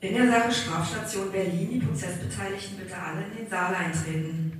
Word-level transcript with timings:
In 0.00 0.14
der 0.14 0.30
Sache 0.30 0.52
Strafstation 0.52 1.32
Berlin, 1.32 1.70
die 1.72 1.80
Prozessbeteiligten 1.80 2.78
bitte 2.78 2.94
alle 2.96 3.24
in 3.32 3.36
den 3.36 3.50
Saal 3.50 3.74
eintreten. 3.74 4.52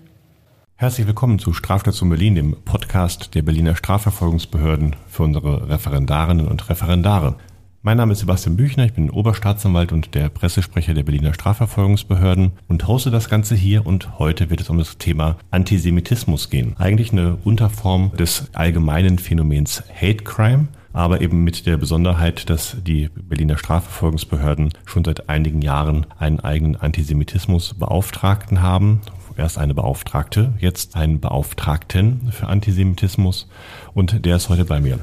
Herzlich 0.75 1.07
willkommen 1.07 1.39
zu 1.39 1.53
Strafstation 1.53 2.09
Berlin, 2.09 2.35
dem 2.35 2.57
Podcast 2.65 3.37
der 3.37 3.43
Berliner 3.43 3.77
Strafverfolgungsbehörden 3.77 4.97
für 5.07 5.23
unsere 5.23 5.69
Referendarinnen 5.69 6.49
und 6.49 6.69
Referendare. 6.69 7.37
Mein 7.83 7.99
Name 7.99 8.15
ist 8.15 8.19
Sebastian 8.19 8.57
Büchner, 8.57 8.87
ich 8.87 8.95
bin 8.95 9.11
Oberstaatsanwalt 9.11 9.93
und 9.93 10.17
der 10.17 10.29
Pressesprecher 10.29 10.93
der 10.93 11.05
Berliner 11.05 11.35
Strafverfolgungsbehörden 11.35 12.55
und 12.67 12.89
hoste 12.89 13.13
das 13.13 13.31
Ganze 13.31 13.55
hier 13.55 13.87
und 13.87 14.19
heute 14.19 14.51
wird 14.51 14.61
es 14.61 14.71
um 14.71 14.79
das 14.79 14.99
Thema 14.99 15.37
Antisemitismus 15.53 16.51
gehen. 16.51 16.75
Eigentlich 16.79 17.13
eine 17.13 17.37
Unterform 17.45 18.11
des 18.17 18.51
allgemeinen 18.55 19.21
Phänomens 19.21 19.85
Hate 19.89 20.25
Crime 20.25 20.67
aber 20.93 21.21
eben 21.21 21.45
mit 21.45 21.67
der 21.67 21.77
Besonderheit, 21.77 22.49
dass 22.51 22.77
die 22.87 23.09
Berliner 23.15 23.59
Strafverfolgungsbehörden 23.59 24.73
schon 24.85 25.05
seit 25.05 25.29
einigen 25.29 25.63
Jahren 25.63 26.07
einen 26.19 26.41
eigenen 26.41 26.77
Antisemitismusbeauftragten 26.77 28.63
haben. 28.63 29.01
Erst 29.37 29.59
eine 29.59 29.75
Beauftragte, 29.75 30.55
jetzt 30.59 30.97
einen 30.97 31.21
Beauftragten 31.21 32.33
für 32.33 32.49
Antisemitismus 32.49 33.49
und 33.95 34.25
der 34.25 34.37
ist 34.37 34.49
heute 34.49 34.65
bei 34.65 34.81
mir. 34.81 34.99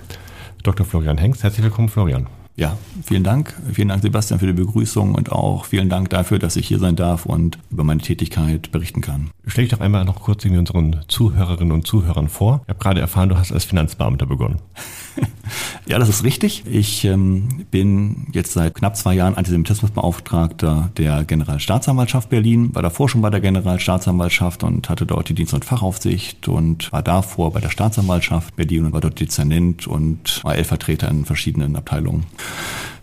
Dr. 0.63 0.85
Florian 0.85 1.17
Hengst, 1.17 1.43
herzlich 1.43 1.63
willkommen, 1.63 1.87
Florian. 1.87 2.27
Ja, 2.57 2.77
vielen 3.03 3.23
Dank. 3.23 3.53
Vielen 3.73 3.89
Dank, 3.89 4.01
Sebastian, 4.01 4.39
für 4.39 4.47
die 4.47 4.53
Begrüßung 4.53 5.13
und 5.13 5.31
auch 5.31 5.65
vielen 5.65 5.89
Dank 5.89 6.09
dafür, 6.09 6.39
dass 6.39 6.55
ich 6.55 6.67
hier 6.67 6.79
sein 6.79 6.95
darf 6.95 7.25
und 7.25 7.57
über 7.69 7.83
meine 7.83 8.01
Tätigkeit 8.01 8.71
berichten 8.71 9.01
kann. 9.01 9.29
Stell 9.45 9.65
dich 9.65 9.73
doch 9.73 9.81
einmal 9.81 10.05
noch 10.05 10.21
kurz 10.21 10.45
unseren 10.45 11.01
Zuhörerinnen 11.09 11.73
und 11.73 11.85
Zuhörern 11.85 12.29
vor. 12.29 12.61
Ich 12.63 12.69
habe 12.69 12.79
gerade 12.79 13.01
erfahren, 13.01 13.29
du 13.29 13.37
hast 13.37 13.51
als 13.51 13.65
Finanzbeamter 13.65 14.25
begonnen. 14.25 14.59
ja, 15.87 15.99
das 15.99 16.09
ist 16.09 16.23
richtig. 16.23 16.63
Ich 16.69 17.05
ähm, 17.05 17.65
bin 17.69 18.27
jetzt 18.31 18.53
seit 18.53 18.73
knapp 18.73 18.97
zwei 18.97 19.13
Jahren 19.13 19.35
Antisemitismusbeauftragter 19.35 20.89
der 20.97 21.23
Generalstaatsanwaltschaft 21.23 22.29
Berlin, 22.29 22.73
war 22.73 22.81
davor 22.81 23.07
schon 23.07 23.21
bei 23.21 23.29
der 23.29 23.39
Generalstaatsanwaltschaft 23.41 24.63
und 24.63 24.89
hatte 24.89 25.05
dort 25.05 25.29
die 25.29 25.35
Dienst- 25.35 25.53
und 25.53 25.63
Fachaufsicht 25.63 26.47
und 26.47 26.91
war 26.91 27.03
davor 27.03 27.53
bei 27.53 27.59
der 27.59 27.69
Staatsanwaltschaft 27.69 28.55
Berlin 28.55 28.85
und 28.85 28.93
war 28.93 29.01
dort 29.01 29.19
Dezernent 29.19 29.85
und 29.87 30.43
war 30.43 30.55
L-Vertreter 30.55 31.09
in 31.09 31.25
verschiedenen 31.25 31.75
Abteilungen. 31.75 32.25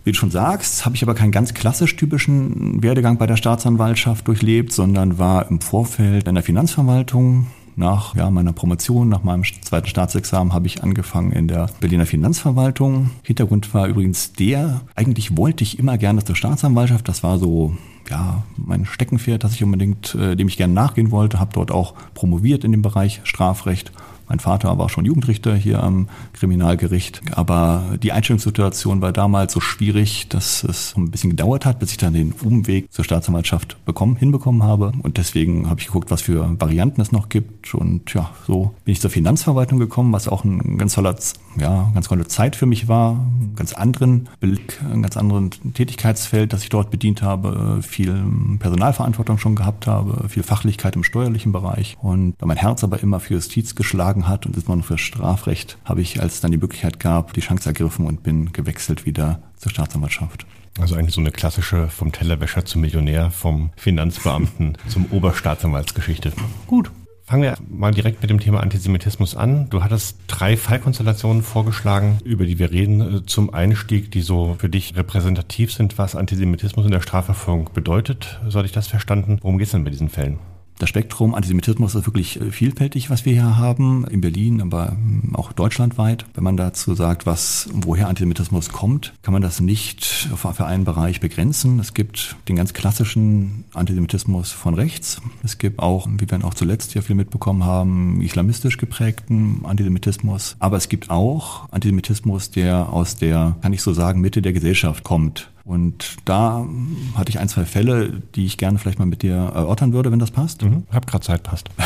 Wie 0.05 0.11
du 0.11 0.19
schon 0.19 0.33
sagst, 0.33 0.85
habe 0.85 0.97
ich 0.97 1.03
aber 1.05 1.15
keinen 1.15 1.31
ganz 1.31 1.55
klassisch 1.55 1.95
typischen 1.95 2.83
Werdegang 2.83 3.19
bei 3.19 3.27
der 3.27 3.37
Staatsanwaltschaft 3.37 4.27
durchlebt, 4.27 4.73
sondern 4.73 5.19
war 5.19 5.49
im 5.49 5.61
Vorfeld 5.61 6.27
in 6.27 6.35
der 6.35 6.43
Finanzverwaltung. 6.43 7.47
Nach 7.75 8.15
ja, 8.15 8.31
meiner 8.31 8.53
Promotion, 8.53 9.09
nach 9.09 9.23
meinem 9.23 9.45
zweiten 9.45 9.87
Staatsexamen 9.87 10.53
habe 10.53 10.67
ich 10.67 10.83
angefangen 10.83 11.33
in 11.33 11.49
der 11.49 11.69
Berliner 11.81 12.07
Finanzverwaltung. 12.07 13.11
Hintergrund 13.23 13.73
war 13.73 13.87
übrigens 13.87 14.33
der, 14.33 14.83
eigentlich 14.95 15.37
wollte 15.37 15.65
ich 15.65 15.79
immer 15.79 15.97
gerne 15.97 16.25
zur 16.25 16.37
Staatsanwaltschaft. 16.37 17.09
Das 17.09 17.23
war 17.23 17.39
so 17.39 17.75
ja, 18.11 18.43
mein 18.57 18.85
Steckenpferd, 18.85 19.45
das 19.45 19.55
ich 19.55 19.65
unbedingt, 19.65 20.15
äh, 20.15 20.37
dem 20.37 20.49
ich 20.49 20.57
gerne 20.57 20.75
nachgehen 20.75 21.11
wollte, 21.11 21.41
habe 21.41 21.53
dort 21.55 21.71
auch 21.71 21.95
promoviert 22.15 22.65
in 22.65 22.73
dem 22.73 22.83
Bereich 22.83 23.21
Strafrecht 23.25 23.93
mein 24.33 24.41
Vater 24.41 24.79
war 24.79 24.89
schon 24.89 25.05
Jugendrichter 25.05 25.55
hier 25.55 25.83
am 25.85 26.09
Kriminalgericht. 26.33 27.21
Aber 27.33 27.99
die 28.03 28.13
Einstellungssituation 28.13 29.03
war 29.03 29.13
damals 29.13 29.53
so 29.53 29.61
schwierig, 29.61 30.27
dass 30.31 30.65
es 30.65 30.95
ein 30.97 31.11
bisschen 31.11 31.29
gedauert 31.29 31.67
hat, 31.67 31.79
bis 31.81 31.91
ich 31.91 31.99
dann 31.99 32.15
den 32.15 32.33
Umweg 32.43 32.91
zur 32.91 33.05
Staatsanwaltschaft 33.05 33.85
bekommen, 33.85 34.17
hinbekommen 34.17 34.63
habe. 34.63 34.93
Und 35.03 35.19
deswegen 35.19 35.69
habe 35.69 35.81
ich 35.81 35.89
geguckt, 35.89 36.11
was 36.11 36.23
für 36.23 36.59
Varianten 36.59 37.03
es 37.03 37.13
noch 37.13 37.29
gibt. 37.29 37.75
Und 37.75 38.15
ja, 38.15 38.31
so 38.47 38.75
bin 38.87 38.93
ich 38.93 39.03
zur 39.03 39.11
Finanzverwaltung 39.11 39.79
gekommen, 39.79 40.15
was 40.15 40.29
auch 40.29 40.45
ein 40.45 40.79
ganz 40.79 40.95
toller, 40.95 41.15
ja, 41.59 41.91
ganz 41.93 42.09
tolle 42.09 42.27
Zeit 42.27 42.57
für 42.57 42.65
mich 42.65 42.89
war. 42.89 43.11
Einen 43.11 43.55
ganz 43.55 43.75
anderen 43.75 44.31
Blick, 44.41 44.81
ein 44.91 45.03
ganz 45.03 45.19
anderen 45.19 45.51
Tätigkeitsfeld, 45.75 46.55
das 46.55 46.63
ich 46.63 46.71
dort 46.71 46.91
bedient 46.91 47.21
habe. 47.21 47.81
Viel 47.83 48.25
Personalverantwortung 48.61 49.37
schon 49.37 49.57
gehabt 49.57 49.87
habe, 49.87 50.27
viel 50.31 50.43
Fachlichkeit 50.43 50.97
im 50.97 51.05
steuerlichen 51.05 51.53
Bereich. 51.53 51.99
Und 52.01 52.33
da 52.39 52.47
mein 52.47 52.57
Herz 52.57 52.83
aber 52.83 53.03
immer 53.03 53.21
für 53.21 53.35
Justiz 53.35 53.75
geschlagen 53.75 54.22
angefangen 54.23 54.29
hat 54.29 54.47
und 54.47 54.55
insbesondere 54.55 54.87
für 54.87 54.99
Strafrecht, 54.99 55.79
habe 55.85 56.01
ich, 56.01 56.21
als 56.21 56.35
es 56.35 56.41
dann 56.41 56.51
die 56.51 56.59
Möglichkeit 56.59 57.01
gab, 57.01 57.33
die 57.35 57.41
Chance 57.41 57.69
ergriffen 57.69 58.07
und 58.07 58.23
bin 58.23 58.53
gewechselt 58.53 59.07
wieder 59.07 59.41
zur 59.57 59.71
Staatsanwaltschaft. 59.71 60.47
Also 60.81 60.95
eigentlich 60.95 61.15
so 61.15 61.21
eine 61.21 61.33
klassische 61.33 61.89
vom 61.89 62.13
Tellerwäscher 62.13 62.65
zum 62.65 62.81
Millionär, 62.81 63.31
vom 63.31 63.71
Finanzbeamten 63.77 64.79
zum 64.89 65.07
Oberstaatsanwaltsgeschichte. 65.11 66.33
Gut. 66.67 66.91
Fangen 67.25 67.45
wir 67.45 67.55
mal 67.71 67.93
direkt 67.93 68.21
mit 68.21 68.31
dem 68.31 68.41
Thema 68.41 68.61
Antisemitismus 68.61 69.37
an. 69.37 69.71
Du 69.71 69.83
hattest 69.85 70.19
drei 70.27 70.57
Fallkonstellationen 70.57 71.43
vorgeschlagen, 71.43 72.19
über 72.25 72.45
die 72.45 72.59
wir 72.59 72.73
reden, 72.73 73.23
zum 73.27 73.55
Einstieg, 73.55 74.11
die 74.11 74.23
so 74.23 74.57
für 74.59 74.69
dich 74.69 74.97
repräsentativ 74.97 75.73
sind, 75.73 75.99
was 75.99 76.17
Antisemitismus 76.17 76.85
in 76.85 76.91
der 76.91 77.01
Strafverfolgung 77.01 77.71
bedeutet. 77.73 78.41
So 78.49 78.59
hatte 78.59 78.67
ich 78.67 78.73
das 78.73 78.89
verstanden. 78.89 79.39
Worum 79.41 79.57
geht 79.57 79.67
es 79.67 79.73
denn 79.73 79.85
bei 79.85 79.91
diesen 79.91 80.09
Fällen? 80.09 80.41
Das 80.83 80.89
Spektrum 80.89 81.37
Antisemitismus 81.37 81.95
ist 81.95 82.07
wirklich 82.07 82.41
äh, 82.41 82.51
vielfältig, 82.51 83.09
was 83.09 83.25
wir 83.25 83.35
hier 83.35 83.57
haben, 83.57 84.05
in 84.11 84.21
Berlin, 84.21 84.61
aber 84.61 84.89
hm, 84.89 85.33
auch 85.33 85.53
deutschlandweit. 85.53 86.27
Wenn 86.35 86.43
man 86.43 86.57
dazu 86.57 86.97
sagt, 86.97 87.25
was, 87.25 87.69
woher 87.73 88.09
Antisemitismus 88.09 88.71
kommt, 88.71 89.13
kann 89.23 89.33
man 89.33 89.43
das 89.43 89.61
nicht 89.61 90.05
für 90.05 90.67
einen 90.67 90.83
Bereich 90.83 91.21
begrenzen. 91.21 91.79
Es 91.79 91.95
gibt 91.95 92.35
den 92.49 92.57
ganz 92.57 92.73
klassischen 92.73 93.63
Antisemitismus 93.75 94.51
von 94.51 94.75
rechts. 94.75 95.23
Es 95.45 95.57
gibt 95.59 95.79
auch, 95.79 96.09
wie 96.19 96.29
wir 96.29 96.45
auch 96.45 96.55
zuletzt 96.55 96.95
hier 96.95 97.03
viel 97.03 97.15
mitbekommen 97.15 97.65
haben, 97.65 98.21
islamistisch 98.21 98.77
geprägten 98.77 99.61
Antisemitismus. 99.63 100.57
Aber 100.59 100.79
es 100.79 100.89
gibt 100.89 101.11
auch 101.11 101.71
Antisemitismus, 101.71 102.51
der 102.51 102.89
aus 102.93 103.15
der, 103.15 103.55
kann 103.63 103.73
ich 103.73 103.83
so 103.83 103.93
sagen, 103.93 104.21
Mitte 104.21 104.43
der 104.43 104.53
Gesellschaft 104.53 105.05
kommt. 105.05 105.52
Und 105.65 106.17
da 106.25 106.67
hatte 107.15 107.31
ich 107.31 107.39
ein, 107.39 107.49
zwei 107.49 107.65
Fälle, 107.65 108.23
die 108.35 108.47
ich 108.47 108.59
gerne 108.59 108.79
vielleicht 108.79 108.99
mal 108.99 109.07
mit 109.07 109.23
dir 109.23 109.35
erörtern 109.35 109.93
würde, 109.93 110.11
wenn 110.11 110.19
das 110.19 110.31
passt. 110.31 110.63
Mhm. 110.63 110.85
Hab 110.91 111.07
gerade 111.07 111.25
Zeit, 111.25 111.43
passt. 111.43 111.71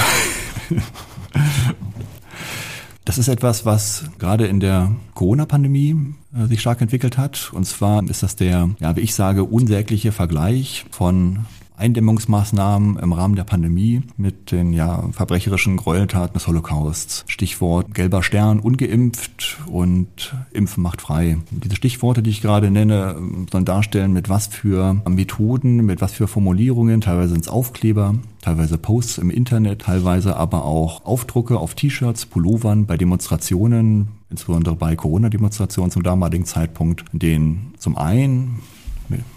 Das 3.07 3.19
ist 3.19 3.29
etwas, 3.29 3.65
was 3.65 4.11
gerade 4.19 4.49
in 4.49 4.59
der 4.59 4.91
Corona-Pandemie 5.15 6.15
äh, 6.35 6.47
sich 6.49 6.61
stark 6.61 6.81
entwickelt 6.81 7.17
hat. 7.17 7.53
Und 7.53 7.65
zwar 7.65 8.03
ist 8.11 8.25
das 8.25 8.35
der, 8.35 8.71
ja, 8.81 8.97
wie 8.97 9.01
ich 9.01 9.15
sage, 9.15 9.45
unsägliche 9.45 10.11
Vergleich 10.11 10.87
von 10.91 11.47
Eindämmungsmaßnahmen 11.77 12.99
im 12.99 13.13
Rahmen 13.13 13.37
der 13.37 13.45
Pandemie 13.45 14.03
mit 14.17 14.51
den 14.51 14.73
ja, 14.73 15.09
verbrecherischen 15.13 15.77
Gräueltaten 15.77 16.35
des 16.35 16.47
Holocausts. 16.47 17.25
Stichwort 17.29 17.95
gelber 17.95 18.23
Stern, 18.23 18.61
ungeimpft 18.61 19.59
und 19.67 20.35
Impfen 20.53 20.83
macht 20.83 21.03
frei. 21.03 21.39
Diese 21.51 21.77
Stichworte, 21.77 22.23
die 22.23 22.31
ich 22.31 22.41
gerade 22.41 22.71
nenne, 22.71 23.17
sollen 23.51 23.65
darstellen, 23.65 24.13
mit 24.13 24.29
was 24.29 24.47
für 24.47 25.03
Methoden, 25.09 25.85
mit 25.85 26.01
was 26.01 26.13
für 26.13 26.29
Formulierungen, 26.29 27.01
teilweise 27.01 27.31
sind 27.31 27.43
es 27.43 27.49
Aufkleber, 27.49 28.15
teilweise 28.41 28.79
Posts 28.79 29.19
im 29.19 29.31
Internet, 29.31 29.83
teilweise 29.83 30.37
aber 30.37 30.65
auch 30.65 31.05
Aufdrucke 31.05 31.59
auf 31.59 31.75
T-Shirts, 31.75 32.27
Pullovern, 32.27 32.87
bei 32.87 32.97
Demonstrationen, 32.97 34.09
insbesondere 34.31 34.77
bei 34.77 34.97
Corona-Demonstrationen 34.97 35.91
zum 35.91 36.03
damaligen 36.03 36.47
Zeitpunkt, 36.47 37.05
den 37.13 37.75
zum 37.79 37.97
einen 37.97 38.61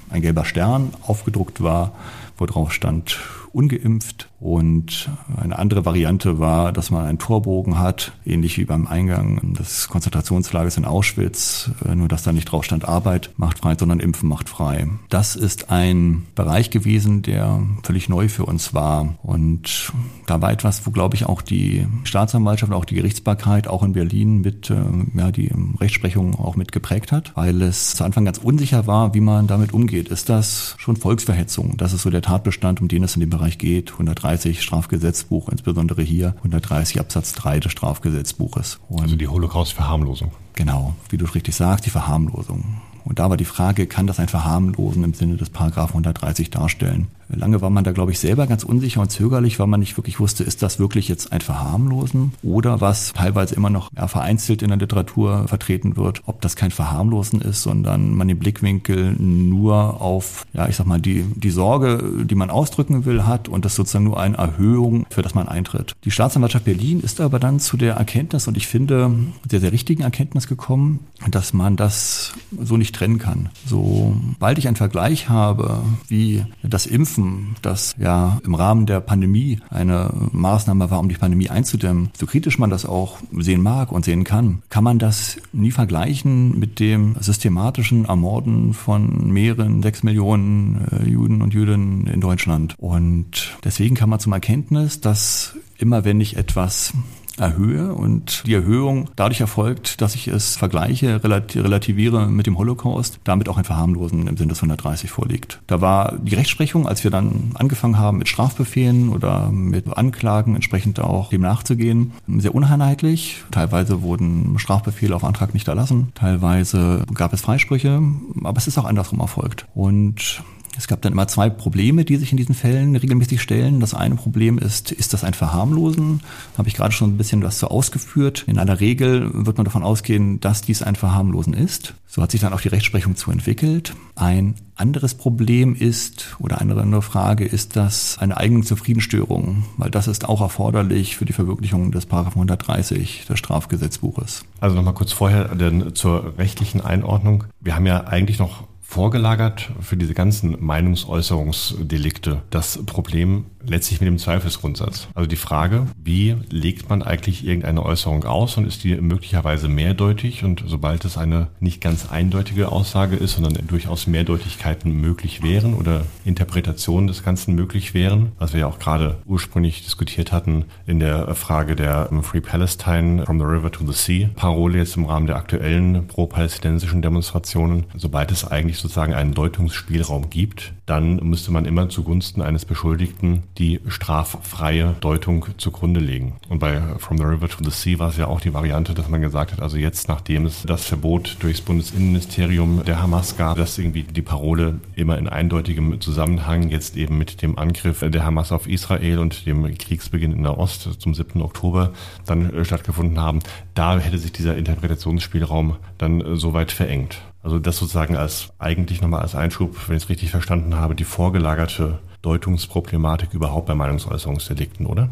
ein 0.09 0.21
gelber 0.21 0.45
Stern 0.45 0.93
aufgedruckt 1.03 1.61
war, 1.61 1.93
wo 2.39 2.45
drauf 2.45 2.71
stand 2.71 3.19
ungeimpft 3.51 4.29
und 4.39 5.09
eine 5.35 5.59
andere 5.59 5.85
Variante 5.85 6.39
war, 6.39 6.71
dass 6.71 6.91
man 6.91 7.05
einen 7.05 7.19
Torbogen 7.19 7.77
hat, 7.77 8.13
ähnlich 8.25 8.57
wie 8.57 8.65
beim 8.65 8.87
Eingang 8.87 9.53
des 9.53 9.89
Konzentrationslagers 9.89 10.77
in 10.77 10.85
Auschwitz, 10.85 11.71
äh, 11.85 11.95
nur 11.95 12.07
dass 12.07 12.23
da 12.23 12.31
nicht 12.31 12.45
drauf 12.45 12.63
stand 12.63 12.87
Arbeit 12.87 13.31
macht 13.37 13.59
frei, 13.59 13.75
sondern 13.77 13.99
Impfen 13.99 14.29
macht 14.29 14.47
frei. 14.47 14.87
Das 15.09 15.35
ist 15.35 15.69
ein 15.71 16.25
Bereich 16.35 16.69
gewesen, 16.69 17.21
der 17.21 17.61
völlig 17.83 18.07
neu 18.07 18.29
für 18.29 18.45
uns 18.45 18.73
war. 18.73 19.15
Und 19.23 19.91
da 20.25 20.41
war 20.41 20.51
etwas, 20.51 20.85
wo, 20.85 20.91
glaube 20.91 21.15
ich, 21.15 21.25
auch 21.25 21.41
die 21.41 21.85
Staatsanwaltschaft, 22.03 22.71
auch 22.71 22.85
die 22.85 22.95
Gerichtsbarkeit, 22.95 23.67
auch 23.67 23.83
in 23.83 23.93
Berlin 23.93 24.41
mit, 24.41 24.69
äh, 24.69 24.75
ja, 25.15 25.31
die 25.31 25.51
Rechtsprechung 25.79 26.35
auch 26.35 26.55
mit 26.55 26.71
geprägt 26.71 27.11
hat, 27.11 27.35
weil 27.35 27.61
es 27.61 27.95
zu 27.95 28.03
Anfang 28.03 28.25
ganz 28.25 28.37
unsicher 28.37 28.87
war, 28.87 29.13
wie 29.13 29.21
man 29.21 29.47
damit 29.47 29.73
umgeht. 29.73 30.07
Ist 30.07 30.29
das 30.29 30.75
schon 30.77 30.95
Volksverhetzung? 30.95 31.75
Das 31.77 31.93
ist 31.93 32.03
so 32.03 32.09
der 32.09 32.21
Tatbestand, 32.29 32.81
um 32.81 32.87
den 32.87 33.03
es 33.03 33.15
in 33.15 33.21
dem 33.21 33.29
Bereich 33.29 33.57
geht. 33.57 33.91
130 33.93 34.29
130 34.29 34.61
Strafgesetzbuch, 34.61 35.49
insbesondere 35.49 36.01
hier 36.01 36.35
130 36.37 36.99
Absatz 36.99 37.33
3 37.33 37.59
des 37.59 37.71
Strafgesetzbuches. 37.71 38.79
Und 38.89 39.01
also 39.01 39.15
die 39.15 39.27
Holocaust-Verharmlosung. 39.27 40.31
Genau, 40.53 40.95
wie 41.09 41.17
du 41.17 41.25
richtig 41.25 41.55
sagst, 41.55 41.85
die 41.85 41.89
Verharmlosung. 41.89 42.81
Und 43.05 43.19
da 43.19 43.29
war 43.29 43.37
die 43.37 43.45
Frage, 43.45 43.87
kann 43.87 44.07
das 44.07 44.19
ein 44.19 44.27
Verharmlosen 44.27 45.03
im 45.03 45.13
Sinne 45.13 45.37
des 45.37 45.49
Paragraphen 45.49 45.93
130 45.93 46.49
darstellen? 46.49 47.07
Lange 47.31 47.61
war 47.61 47.69
man 47.69 47.83
da, 47.83 47.91
glaube 47.91 48.11
ich, 48.11 48.19
selber 48.19 48.47
ganz 48.47 48.63
unsicher 48.63 49.01
und 49.01 49.11
zögerlich, 49.11 49.59
weil 49.59 49.67
man 49.67 49.79
nicht 49.79 49.97
wirklich 49.97 50.19
wusste, 50.19 50.43
ist 50.43 50.63
das 50.63 50.79
wirklich 50.79 51.07
jetzt 51.07 51.31
ein 51.31 51.41
Verharmlosen 51.41 52.33
oder 52.41 52.81
was 52.81 53.13
teilweise 53.13 53.53
immer 53.53 53.69
noch 53.69 53.91
vereinzelt 54.07 54.63
in 54.63 54.69
der 54.69 54.77
Literatur 54.77 55.47
vertreten 55.47 55.95
wird, 55.95 56.23
ob 56.25 56.41
das 56.41 56.55
kein 56.55 56.71
Verharmlosen 56.71 57.41
ist, 57.41 57.61
sondern 57.61 58.15
man 58.15 58.27
den 58.27 58.39
Blickwinkel 58.39 59.13
nur 59.19 60.01
auf, 60.01 60.47
ja, 60.53 60.67
ich 60.67 60.75
sag 60.75 60.87
mal, 60.87 60.99
die, 60.99 61.23
die 61.35 61.51
Sorge, 61.51 62.25
die 62.25 62.35
man 62.35 62.49
ausdrücken 62.49 63.05
will, 63.05 63.27
hat 63.27 63.47
und 63.47 63.63
das 63.63 63.75
sozusagen 63.75 64.05
nur 64.05 64.19
eine 64.19 64.37
Erhöhung, 64.37 65.05
für 65.11 65.21
das 65.21 65.35
man 65.35 65.47
eintritt. 65.47 65.93
Die 66.05 66.11
Staatsanwaltschaft 66.11 66.65
Berlin 66.65 66.99
ist 66.99 67.21
aber 67.21 67.37
dann 67.37 67.59
zu 67.59 67.77
der 67.77 67.93
Erkenntnis 67.93 68.47
und 68.47 68.57
ich 68.57 68.65
finde 68.65 69.15
sehr, 69.47 69.59
sehr 69.59 69.71
richtigen 69.71 70.01
Erkenntnis 70.01 70.47
gekommen, 70.47 71.01
dass 71.29 71.53
man 71.53 71.75
das 71.75 72.33
so 72.59 72.75
nicht 72.75 72.95
trennen 72.99 73.17
kann. 73.17 73.49
Sobald 73.65 74.57
ich 74.57 74.67
einen 74.67 74.75
Vergleich 74.75 75.29
habe, 75.29 75.81
wie 76.07 76.43
das 76.63 76.85
Impfen, 76.85 77.55
das 77.61 77.95
ja 77.97 78.39
im 78.45 78.55
Rahmen 78.55 78.85
der 78.85 78.99
Pandemie 78.99 79.59
eine 79.69 80.11
Maßnahme 80.31 80.91
war, 80.91 80.99
um 80.99 81.09
die 81.09 81.15
Pandemie 81.15 81.49
einzudämmen, 81.49 82.09
so 82.17 82.25
kritisch 82.25 82.59
man 82.59 82.69
das 82.69 82.85
auch 82.85 83.17
sehen 83.37 83.61
mag 83.61 83.91
und 83.91 84.03
sehen 84.05 84.23
kann, 84.23 84.61
kann 84.69 84.83
man 84.83 84.99
das 84.99 85.37
nie 85.53 85.71
vergleichen 85.71 86.59
mit 86.59 86.79
dem 86.79 87.15
systematischen 87.19 88.05
Ermorden 88.05 88.73
von 88.73 89.31
mehreren, 89.31 89.81
sechs 89.81 90.03
Millionen 90.03 90.85
äh, 90.91 91.09
Juden 91.09 91.41
und 91.41 91.53
Jüdinnen 91.53 92.07
in 92.07 92.19
Deutschland. 92.19 92.75
Und 92.77 93.57
deswegen 93.63 93.95
kam 93.95 94.09
man 94.09 94.19
zum 94.19 94.33
Erkenntnis, 94.33 94.99
dass 94.99 95.55
immer 95.77 96.03
wenn 96.03 96.19
ich 96.19 96.35
etwas 96.35 96.93
erhöhe 97.39 97.93
und 97.93 98.43
die 98.45 98.53
Erhöhung 98.53 99.09
dadurch 99.15 99.41
erfolgt, 99.41 100.01
dass 100.01 100.15
ich 100.15 100.27
es 100.27 100.55
vergleiche, 100.55 101.21
relativiere 101.23 102.27
mit 102.27 102.47
dem 102.47 102.57
Holocaust, 102.57 103.19
damit 103.23 103.49
auch 103.49 103.57
ein 103.57 103.63
Verharmlosen 103.63 104.27
im 104.27 104.37
Sinne 104.37 104.49
des 104.49 104.59
130 104.59 105.09
vorliegt. 105.09 105.61
Da 105.67 105.81
war 105.81 106.17
die 106.17 106.35
Rechtsprechung, 106.35 106.87
als 106.87 107.03
wir 107.03 107.11
dann 107.11 107.51
angefangen 107.55 107.97
haben 107.97 108.17
mit 108.17 108.27
Strafbefehlen 108.27 109.09
oder 109.09 109.49
mit 109.51 109.85
Anklagen 109.97 110.55
entsprechend 110.55 110.99
auch 110.99 111.29
dem 111.29 111.41
nachzugehen, 111.41 112.11
sehr 112.27 112.55
uneinheitlich. 112.55 113.43
Teilweise 113.51 114.01
wurden 114.01 114.57
Strafbefehle 114.59 115.15
auf 115.15 115.23
Antrag 115.23 115.53
nicht 115.53 115.67
erlassen, 115.67 116.09
teilweise 116.15 117.05
gab 117.13 117.33
es 117.33 117.41
Freisprüche, 117.41 118.01
aber 118.43 118.57
es 118.57 118.67
ist 118.67 118.77
auch 118.77 118.85
andersrum 118.85 119.19
erfolgt. 119.19 119.65
Und 119.73 120.43
es 120.79 120.87
gab 120.87 121.01
dann 121.01 121.11
immer 121.11 121.27
zwei 121.27 121.49
Probleme, 121.49 122.05
die 122.05 122.15
sich 122.15 122.31
in 122.31 122.37
diesen 122.37 122.55
Fällen 122.55 122.95
regelmäßig 122.95 123.41
stellen. 123.41 123.81
Das 123.81 123.93
eine 123.93 124.15
Problem 124.15 124.57
ist, 124.57 124.93
ist 124.93 125.11
das 125.11 125.25
ein 125.25 125.33
Verharmlosen? 125.33 126.21
Habe 126.57 126.69
ich 126.69 126.73
gerade 126.73 126.93
schon 126.93 127.09
ein 127.09 127.17
bisschen 127.17 127.43
was 127.43 127.59
so 127.59 127.67
ausgeführt. 127.67 128.45
In 128.47 128.57
aller 128.57 128.79
Regel 128.79 129.29
wird 129.33 129.57
man 129.57 129.65
davon 129.65 129.83
ausgehen, 129.83 130.39
dass 130.39 130.61
dies 130.61 130.81
ein 130.81 130.95
Verharmlosen 130.95 131.53
ist. 131.53 131.95
So 132.07 132.21
hat 132.21 132.31
sich 132.31 132.39
dann 132.39 132.53
auch 132.53 132.61
die 132.61 132.69
Rechtsprechung 132.69 133.17
zu 133.17 133.29
entwickelt. 133.29 133.93
Ein 134.15 134.55
anderes 134.75 135.15
Problem 135.15 135.75
ist, 135.75 136.37
oder 136.39 136.61
eine 136.61 136.75
andere 136.77 137.01
Frage 137.01 137.43
ist 137.43 137.75
das 137.75 138.17
eine 138.17 138.37
eigene 138.37 138.63
Zufriedenstörung, 138.63 139.65
weil 139.75 139.91
das 139.91 140.07
ist 140.07 140.29
auch 140.29 140.39
erforderlich 140.39 141.17
für 141.17 141.25
die 141.25 141.33
Verwirklichung 141.33 141.91
des 141.91 142.05
Paragraphen 142.05 142.37
130 142.37 143.25
des 143.27 143.37
Strafgesetzbuches. 143.37 144.45
Also 144.61 144.77
nochmal 144.77 144.93
kurz 144.93 145.11
vorher 145.11 145.53
denn 145.55 145.93
zur 145.93 146.37
rechtlichen 146.37 146.79
Einordnung. 146.79 147.43
Wir 147.59 147.75
haben 147.75 147.85
ja 147.85 148.05
eigentlich 148.05 148.39
noch 148.39 148.68
vorgelagert 148.89 149.69
für 149.81 149.97
diese 149.97 150.15
ganzen 150.15 150.57
Meinungsäußerungsdelikte 150.65 152.41
das 152.49 152.83
Problem 152.87 153.45
letztlich 153.65 153.99
mit 153.99 154.07
dem 154.07 154.17
Zweifelsgrundsatz. 154.17 155.07
Also 155.15 155.27
die 155.27 155.35
Frage, 155.35 155.87
wie 156.01 156.35
legt 156.49 156.89
man 156.89 157.01
eigentlich 157.01 157.45
irgendeine 157.45 157.85
Äußerung 157.85 158.23
aus 158.23 158.57
und 158.57 158.65
ist 158.65 158.83
die 158.83 158.95
möglicherweise 158.95 159.67
mehrdeutig 159.67 160.43
und 160.43 160.63
sobald 160.65 161.05
es 161.05 161.17
eine 161.17 161.47
nicht 161.59 161.81
ganz 161.81 162.09
eindeutige 162.09 162.71
Aussage 162.71 163.15
ist, 163.15 163.33
sondern 163.33 163.67
durchaus 163.67 164.07
Mehrdeutigkeiten 164.07 164.91
möglich 164.99 165.43
wären 165.43 165.73
oder 165.73 166.05
Interpretationen 166.25 167.07
des 167.07 167.23
Ganzen 167.23 167.55
möglich 167.55 167.93
wären, 167.93 168.31
was 168.37 168.53
wir 168.53 168.61
ja 168.61 168.67
auch 168.67 168.79
gerade 168.79 169.17
ursprünglich 169.25 169.83
diskutiert 169.83 170.31
hatten 170.31 170.65
in 170.85 170.99
der 170.99 171.35
Frage 171.35 171.75
der 171.75 172.09
Free 172.21 172.41
Palestine 172.41 173.25
from 173.25 173.39
the 173.39 173.45
River 173.45 173.71
to 173.71 173.85
the 173.85 173.93
Sea 173.93 174.29
Parole 174.35 174.77
jetzt 174.77 174.97
im 174.97 175.05
Rahmen 175.05 175.27
der 175.27 175.35
aktuellen 175.35 176.07
pro-palästinensischen 176.07 177.01
Demonstrationen, 177.01 177.85
sobald 177.95 178.31
es 178.31 178.45
eigentlich 178.45 178.77
sozusagen 178.77 179.13
einen 179.13 179.33
Deutungsspielraum 179.33 180.29
gibt, 180.29 180.73
dann 180.89 181.17
müsste 181.17 181.51
man 181.51 181.65
immer 181.65 181.87
zugunsten 181.89 182.41
eines 182.41 182.65
Beschuldigten 182.65 183.43
die 183.57 183.79
straffreie 183.87 184.95
Deutung 185.01 185.45
zugrunde 185.57 185.99
legen. 185.99 186.37
Und 186.49 186.59
bei 186.59 186.81
From 186.97 187.17
the 187.17 187.23
River 187.23 187.47
to 187.47 187.63
the 187.63 187.69
Sea 187.69 187.99
war 187.99 188.09
es 188.09 188.17
ja 188.17 188.27
auch 188.27 188.41
die 188.41 188.53
Variante, 188.53 188.95
dass 188.95 189.07
man 189.07 189.21
gesagt 189.21 189.51
hat, 189.51 189.61
also 189.61 189.77
jetzt, 189.77 190.07
nachdem 190.07 190.45
es 190.45 190.63
das 190.63 190.85
Verbot 190.85 191.37
durchs 191.41 191.61
Bundesinnenministerium 191.61 192.83
der 192.85 193.01
Hamas 193.01 193.37
gab, 193.37 193.57
dass 193.57 193.77
irgendwie 193.77 194.03
die 194.03 194.21
Parole 194.23 194.79
immer 194.95 195.17
in 195.19 195.27
eindeutigem 195.29 196.01
Zusammenhang 196.01 196.69
jetzt 196.69 196.97
eben 196.97 197.19
mit 197.19 197.41
dem 197.43 197.59
Angriff 197.59 197.99
der 197.99 198.25
Hamas 198.25 198.51
auf 198.51 198.67
Israel 198.67 199.19
und 199.19 199.45
dem 199.45 199.77
Kriegsbeginn 199.77 200.33
in 200.33 200.43
der 200.43 200.57
Ost 200.57 200.99
zum 200.99 201.13
7. 201.13 201.41
Oktober 201.41 201.93
dann 202.25 202.51
äh, 202.51 202.65
stattgefunden 202.65 203.19
haben, 203.19 203.39
da 203.75 203.99
hätte 203.99 204.17
sich 204.17 204.31
dieser 204.31 204.57
Interpretationsspielraum 204.57 205.77
dann 205.99 206.21
äh, 206.21 206.35
soweit 206.35 206.71
verengt. 206.71 207.21
Also 207.41 207.59
das 207.59 207.77
sozusagen 207.77 208.17
als 208.17 208.49
eigentlich 208.59 209.01
nochmal 209.01 209.21
als 209.21 209.35
Einschub, 209.35 209.87
wenn 209.87 209.97
ich 209.97 210.03
es 210.03 210.09
richtig 210.09 210.31
verstanden 210.31 210.75
habe, 210.75 210.95
die 210.95 211.05
vorgelagerte 211.05 211.99
Deutungsproblematik 212.21 213.33
überhaupt 213.33 213.67
bei 213.67 213.75
Meinungsäußerungsdelikten, 213.75 214.85
oder? 214.85 215.09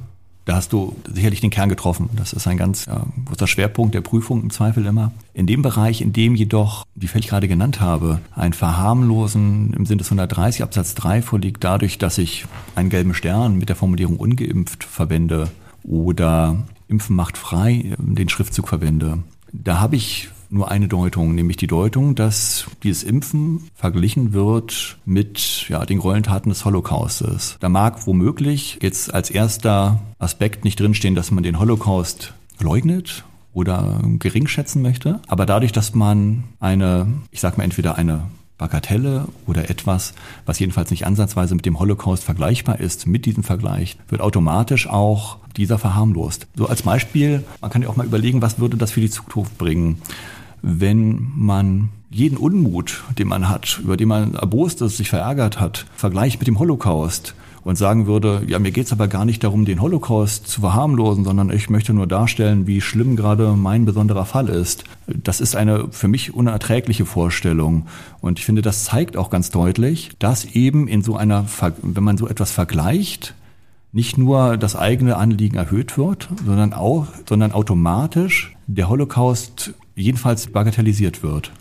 Da 0.47 0.55
hast 0.55 0.71
du 0.71 0.95
sicherlich 1.05 1.41
den 1.41 1.49
Kern 1.49 1.67
getroffen. 1.67 2.09
Das 2.15 2.31
ist 2.31 2.47
ein 2.47 2.55
ganz 2.55 2.87
großer 3.25 3.47
Schwerpunkt 3.47 3.93
der 3.93 3.99
Prüfung 3.99 4.41
im 4.41 4.49
Zweifel 4.49 4.85
immer. 4.85 5.11
In 5.33 5.45
dem 5.45 5.61
Bereich, 5.61 5.99
in 5.99 6.13
dem 6.13 6.35
jedoch, 6.35 6.85
wie 6.95 7.09
ich 7.13 7.27
gerade 7.27 7.49
genannt 7.49 7.81
habe, 7.81 8.21
ein 8.33 8.53
Verharmlosen 8.53 9.73
im 9.73 9.85
Sinne 9.85 9.97
des 9.97 10.07
130 10.07 10.63
Absatz 10.63 10.95
3 10.95 11.21
vorliegt, 11.21 11.65
dadurch, 11.65 11.97
dass 11.97 12.17
ich 12.17 12.45
einen 12.75 12.89
gelben 12.89 13.13
Stern 13.13 13.57
mit 13.57 13.67
der 13.67 13.75
Formulierung 13.75 14.15
ungeimpft 14.15 14.85
verwende 14.85 15.49
oder 15.83 16.55
Impfen 16.87 17.17
macht 17.17 17.37
frei 17.37 17.93
den 17.97 18.29
Schriftzug 18.29 18.69
verwende, 18.69 19.19
da 19.51 19.81
habe 19.81 19.97
ich 19.97 20.29
nur 20.49 20.71
eine 20.71 20.87
Deutung, 20.87 21.35
nämlich 21.35 21.57
die 21.57 21.67
Deutung, 21.67 22.15
dass 22.15 22.67
dieses 22.83 23.03
Impfen 23.03 23.69
verglichen 23.75 24.33
wird 24.33 24.97
mit 25.05 25.67
ja, 25.69 25.85
den 25.85 25.99
Gräueltaten 25.99 26.49
des 26.49 26.65
Holocaustes. 26.65 27.57
Da 27.59 27.69
mag 27.69 28.07
womöglich 28.07 28.79
jetzt 28.81 29.13
als 29.13 29.29
erster 29.29 29.99
Aspekt 30.19 30.63
nicht 30.63 30.79
drinstehen, 30.79 31.15
dass 31.15 31.31
man 31.31 31.43
den 31.43 31.59
Holocaust 31.59 32.33
leugnet 32.59 33.23
oder 33.53 34.01
gering 34.19 34.47
schätzen 34.47 34.81
möchte. 34.81 35.19
Aber 35.27 35.45
dadurch, 35.45 35.71
dass 35.71 35.95
man 35.95 36.43
eine, 36.59 37.07
ich 37.31 37.39
sag 37.39 37.57
mal 37.57 37.63
entweder 37.63 37.97
eine 37.97 38.23
Bagatelle 38.57 39.27
oder 39.45 39.69
etwas, 39.69 40.13
was 40.45 40.59
jedenfalls 40.59 40.89
nicht 40.89 41.05
ansatzweise 41.05 41.55
mit 41.55 41.65
dem 41.65 41.79
Holocaust 41.79 42.23
vergleichbar 42.23 42.79
ist, 42.79 43.05
mit 43.05 43.25
diesem 43.25 43.43
Vergleich, 43.43 43.97
wird 44.09 44.21
automatisch 44.21 44.87
auch 44.87 45.37
dieser 45.55 45.77
verharmlost. 45.77 46.47
So 46.55 46.67
als 46.67 46.81
Beispiel, 46.81 47.43
man 47.61 47.69
kann 47.69 47.81
ja 47.81 47.89
auch 47.89 47.95
mal 47.95 48.05
überlegen, 48.05 48.41
was 48.41 48.59
würde 48.59 48.77
das 48.77 48.91
für 48.91 49.01
die 49.01 49.09
Zukunft 49.09 49.57
bringen 49.57 50.01
wenn 50.61 51.31
man 51.35 51.89
jeden 52.09 52.37
Unmut, 52.37 53.03
den 53.17 53.27
man 53.27 53.49
hat, 53.49 53.79
über 53.83 53.97
den 53.97 54.07
man 54.07 54.33
erbost 54.35 54.81
ist, 54.81 54.97
sich 54.97 55.09
verärgert 55.09 55.59
hat, 55.59 55.85
vergleicht 55.95 56.39
mit 56.39 56.47
dem 56.47 56.59
Holocaust 56.59 57.35
und 57.67 57.77
sagen 57.77 58.07
würde, 58.07 58.43
ja, 58.47 58.59
mir 58.59 58.71
geht's 58.71 58.93
aber 58.93 59.09
gar 59.09 59.25
nicht 59.25 59.43
darum, 59.43 59.65
den 59.65 59.81
Holocaust 59.81 60.47
zu 60.47 60.61
verharmlosen, 60.61 61.25
sondern 61.25 61.49
ich 61.49 61.69
möchte 61.69 61.93
nur 61.93 62.07
darstellen, 62.07 62.65
wie 62.65 62.79
schlimm 62.79 63.17
gerade 63.17 63.57
mein 63.57 63.83
besonderer 63.83 64.23
Fall 64.23 64.47
ist. 64.47 64.85
Das 65.05 65.41
ist 65.41 65.57
eine 65.57 65.89
für 65.91 66.07
mich 66.07 66.33
unerträgliche 66.33 67.05
Vorstellung. 67.05 67.87
Und 68.21 68.39
ich 68.39 68.45
finde, 68.45 68.61
das 68.61 68.85
zeigt 68.85 69.17
auch 69.17 69.29
ganz 69.29 69.49
deutlich, 69.49 70.11
dass 70.17 70.45
eben 70.45 70.87
in 70.87 71.01
so 71.01 71.17
einer, 71.17 71.45
wenn 71.81 72.05
man 72.05 72.17
so 72.17 72.29
etwas 72.29 72.51
vergleicht, 72.51 73.35
nicht 73.91 74.17
nur 74.17 74.55
das 74.55 74.77
eigene 74.77 75.17
Anliegen 75.17 75.57
erhöht 75.57 75.97
wird, 75.97 76.29
sondern 76.45 76.71
auch, 76.71 77.07
sondern 77.27 77.51
automatisch 77.51 78.55
der 78.67 78.87
Holocaust 78.87 79.73
jedenfalls 79.97 80.47
bagatellisiert 80.47 81.23
wird. 81.23 81.51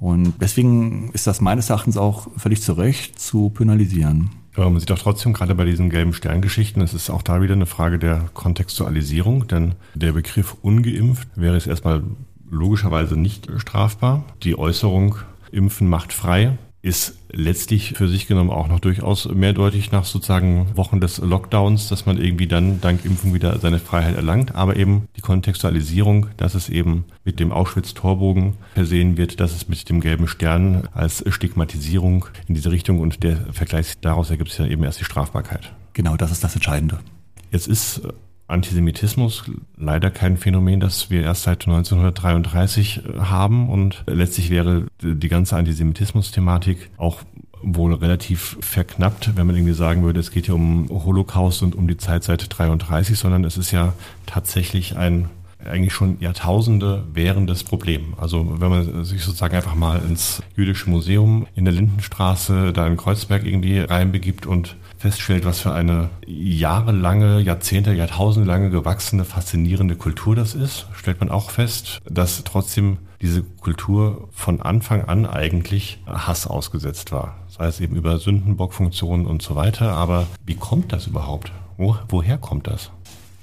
Und 0.00 0.34
deswegen 0.40 1.10
ist 1.12 1.26
das 1.26 1.40
meines 1.40 1.70
Erachtens 1.70 1.96
auch 1.96 2.28
völlig 2.36 2.62
zu 2.62 2.74
Recht 2.74 3.18
zu 3.18 3.50
penalisieren. 3.50 4.30
Aber 4.54 4.70
man 4.70 4.80
sieht 4.80 4.90
auch 4.90 4.98
trotzdem 4.98 5.32
gerade 5.32 5.54
bei 5.54 5.64
diesen 5.64 5.88
gelben 5.88 6.12
Sterngeschichten, 6.12 6.82
es 6.82 6.94
ist 6.94 7.10
auch 7.10 7.22
da 7.22 7.40
wieder 7.42 7.54
eine 7.54 7.66
Frage 7.66 7.98
der 7.98 8.28
Kontextualisierung, 8.34 9.46
denn 9.46 9.74
der 9.94 10.12
Begriff 10.12 10.56
ungeimpft 10.62 11.28
wäre 11.36 11.54
jetzt 11.54 11.68
erstmal 11.68 12.02
logischerweise 12.50 13.16
nicht 13.16 13.48
strafbar. 13.58 14.24
Die 14.42 14.58
Äußerung 14.58 15.16
Impfen 15.52 15.88
macht 15.88 16.12
frei 16.12 16.58
ist 16.82 17.17
letztlich 17.32 17.94
für 17.96 18.08
sich 18.08 18.26
genommen 18.26 18.50
auch 18.50 18.68
noch 18.68 18.80
durchaus 18.80 19.28
mehrdeutig 19.28 19.92
nach 19.92 20.04
sozusagen 20.04 20.76
Wochen 20.76 21.00
des 21.00 21.18
Lockdowns, 21.18 21.88
dass 21.88 22.06
man 22.06 22.18
irgendwie 22.18 22.46
dann 22.46 22.80
dank 22.80 23.04
Impfung 23.04 23.34
wieder 23.34 23.58
seine 23.58 23.78
Freiheit 23.78 24.16
erlangt, 24.16 24.54
aber 24.54 24.76
eben 24.76 25.08
die 25.16 25.20
Kontextualisierung, 25.20 26.26
dass 26.36 26.54
es 26.54 26.68
eben 26.68 27.04
mit 27.24 27.40
dem 27.40 27.52
Auschwitz-Torbogen 27.52 28.54
versehen 28.74 29.16
wird, 29.16 29.40
dass 29.40 29.54
es 29.54 29.68
mit 29.68 29.88
dem 29.88 30.00
gelben 30.00 30.28
Stern 30.28 30.88
als 30.92 31.24
Stigmatisierung 31.28 32.26
in 32.46 32.54
diese 32.54 32.70
Richtung 32.70 33.00
und 33.00 33.22
der 33.22 33.36
Vergleich 33.52 33.94
daraus 34.00 34.30
ergibt 34.30 34.50
sich 34.50 34.60
ja 34.60 34.66
eben 34.66 34.84
erst 34.84 35.00
die 35.00 35.04
Strafbarkeit. 35.04 35.72
Genau, 35.92 36.16
das 36.16 36.30
ist 36.30 36.44
das 36.44 36.54
Entscheidende. 36.54 36.98
Jetzt 37.50 37.66
ist 37.66 38.02
Antisemitismus 38.48 39.44
leider 39.76 40.10
kein 40.10 40.38
Phänomen, 40.38 40.80
das 40.80 41.10
wir 41.10 41.22
erst 41.22 41.44
seit 41.44 41.66
1933 41.66 43.02
äh, 43.04 43.18
haben 43.20 43.68
und 43.68 44.04
letztlich 44.06 44.50
wäre 44.50 44.86
die 45.02 45.28
ganze 45.28 45.56
Antisemitismus-Thematik 45.56 46.90
auch 46.96 47.22
wohl 47.62 47.92
relativ 47.94 48.56
verknappt, 48.60 49.36
wenn 49.36 49.46
man 49.46 49.56
irgendwie 49.56 49.74
sagen 49.74 50.02
würde, 50.02 50.20
es 50.20 50.30
geht 50.30 50.46
ja 50.46 50.54
um 50.54 50.88
Holocaust 50.88 51.62
und 51.62 51.74
um 51.74 51.88
die 51.88 51.96
Zeit 51.96 52.24
seit 52.24 52.46
33, 52.56 53.18
sondern 53.18 53.44
es 53.44 53.56
ist 53.56 53.72
ja 53.72 53.92
tatsächlich 54.26 54.96
ein 54.96 55.28
eigentlich 55.64 55.92
schon 55.92 56.20
Jahrtausende 56.20 57.04
währendes 57.12 57.64
Problem. 57.64 58.14
Also 58.16 58.60
wenn 58.60 58.70
man 58.70 59.04
sich 59.04 59.22
sozusagen 59.24 59.56
einfach 59.56 59.74
mal 59.74 60.00
ins 60.08 60.42
jüdische 60.56 60.88
Museum 60.88 61.46
in 61.56 61.64
der 61.64 61.74
Lindenstraße 61.74 62.72
da 62.72 62.86
in 62.86 62.96
Kreuzberg 62.96 63.44
irgendwie 63.44 63.80
reinbegibt 63.80 64.46
und 64.46 64.76
feststellt, 64.98 65.44
was 65.44 65.60
für 65.60 65.72
eine 65.72 66.10
jahrelange, 66.26 67.40
Jahrzehnte, 67.40 67.92
Jahrtausende 67.92 68.48
lange 68.48 68.70
gewachsene, 68.70 69.24
faszinierende 69.24 69.96
Kultur 69.96 70.34
das 70.34 70.54
ist, 70.54 70.86
stellt 70.92 71.20
man 71.20 71.30
auch 71.30 71.50
fest, 71.50 72.00
dass 72.08 72.42
trotzdem 72.44 72.98
diese 73.20 73.42
Kultur 73.42 74.28
von 74.32 74.60
Anfang 74.60 75.04
an 75.04 75.26
eigentlich 75.26 76.02
Hass 76.06 76.46
ausgesetzt 76.46 77.12
war. 77.12 77.36
Sei 77.48 77.66
es 77.66 77.80
eben 77.80 77.96
über 77.96 78.18
Sündenbockfunktionen 78.18 79.26
und 79.26 79.42
so 79.42 79.56
weiter. 79.56 79.92
Aber 79.92 80.26
wie 80.44 80.54
kommt 80.54 80.92
das 80.92 81.06
überhaupt? 81.06 81.52
Wo, 81.76 81.96
woher 82.08 82.38
kommt 82.38 82.66
das? 82.66 82.90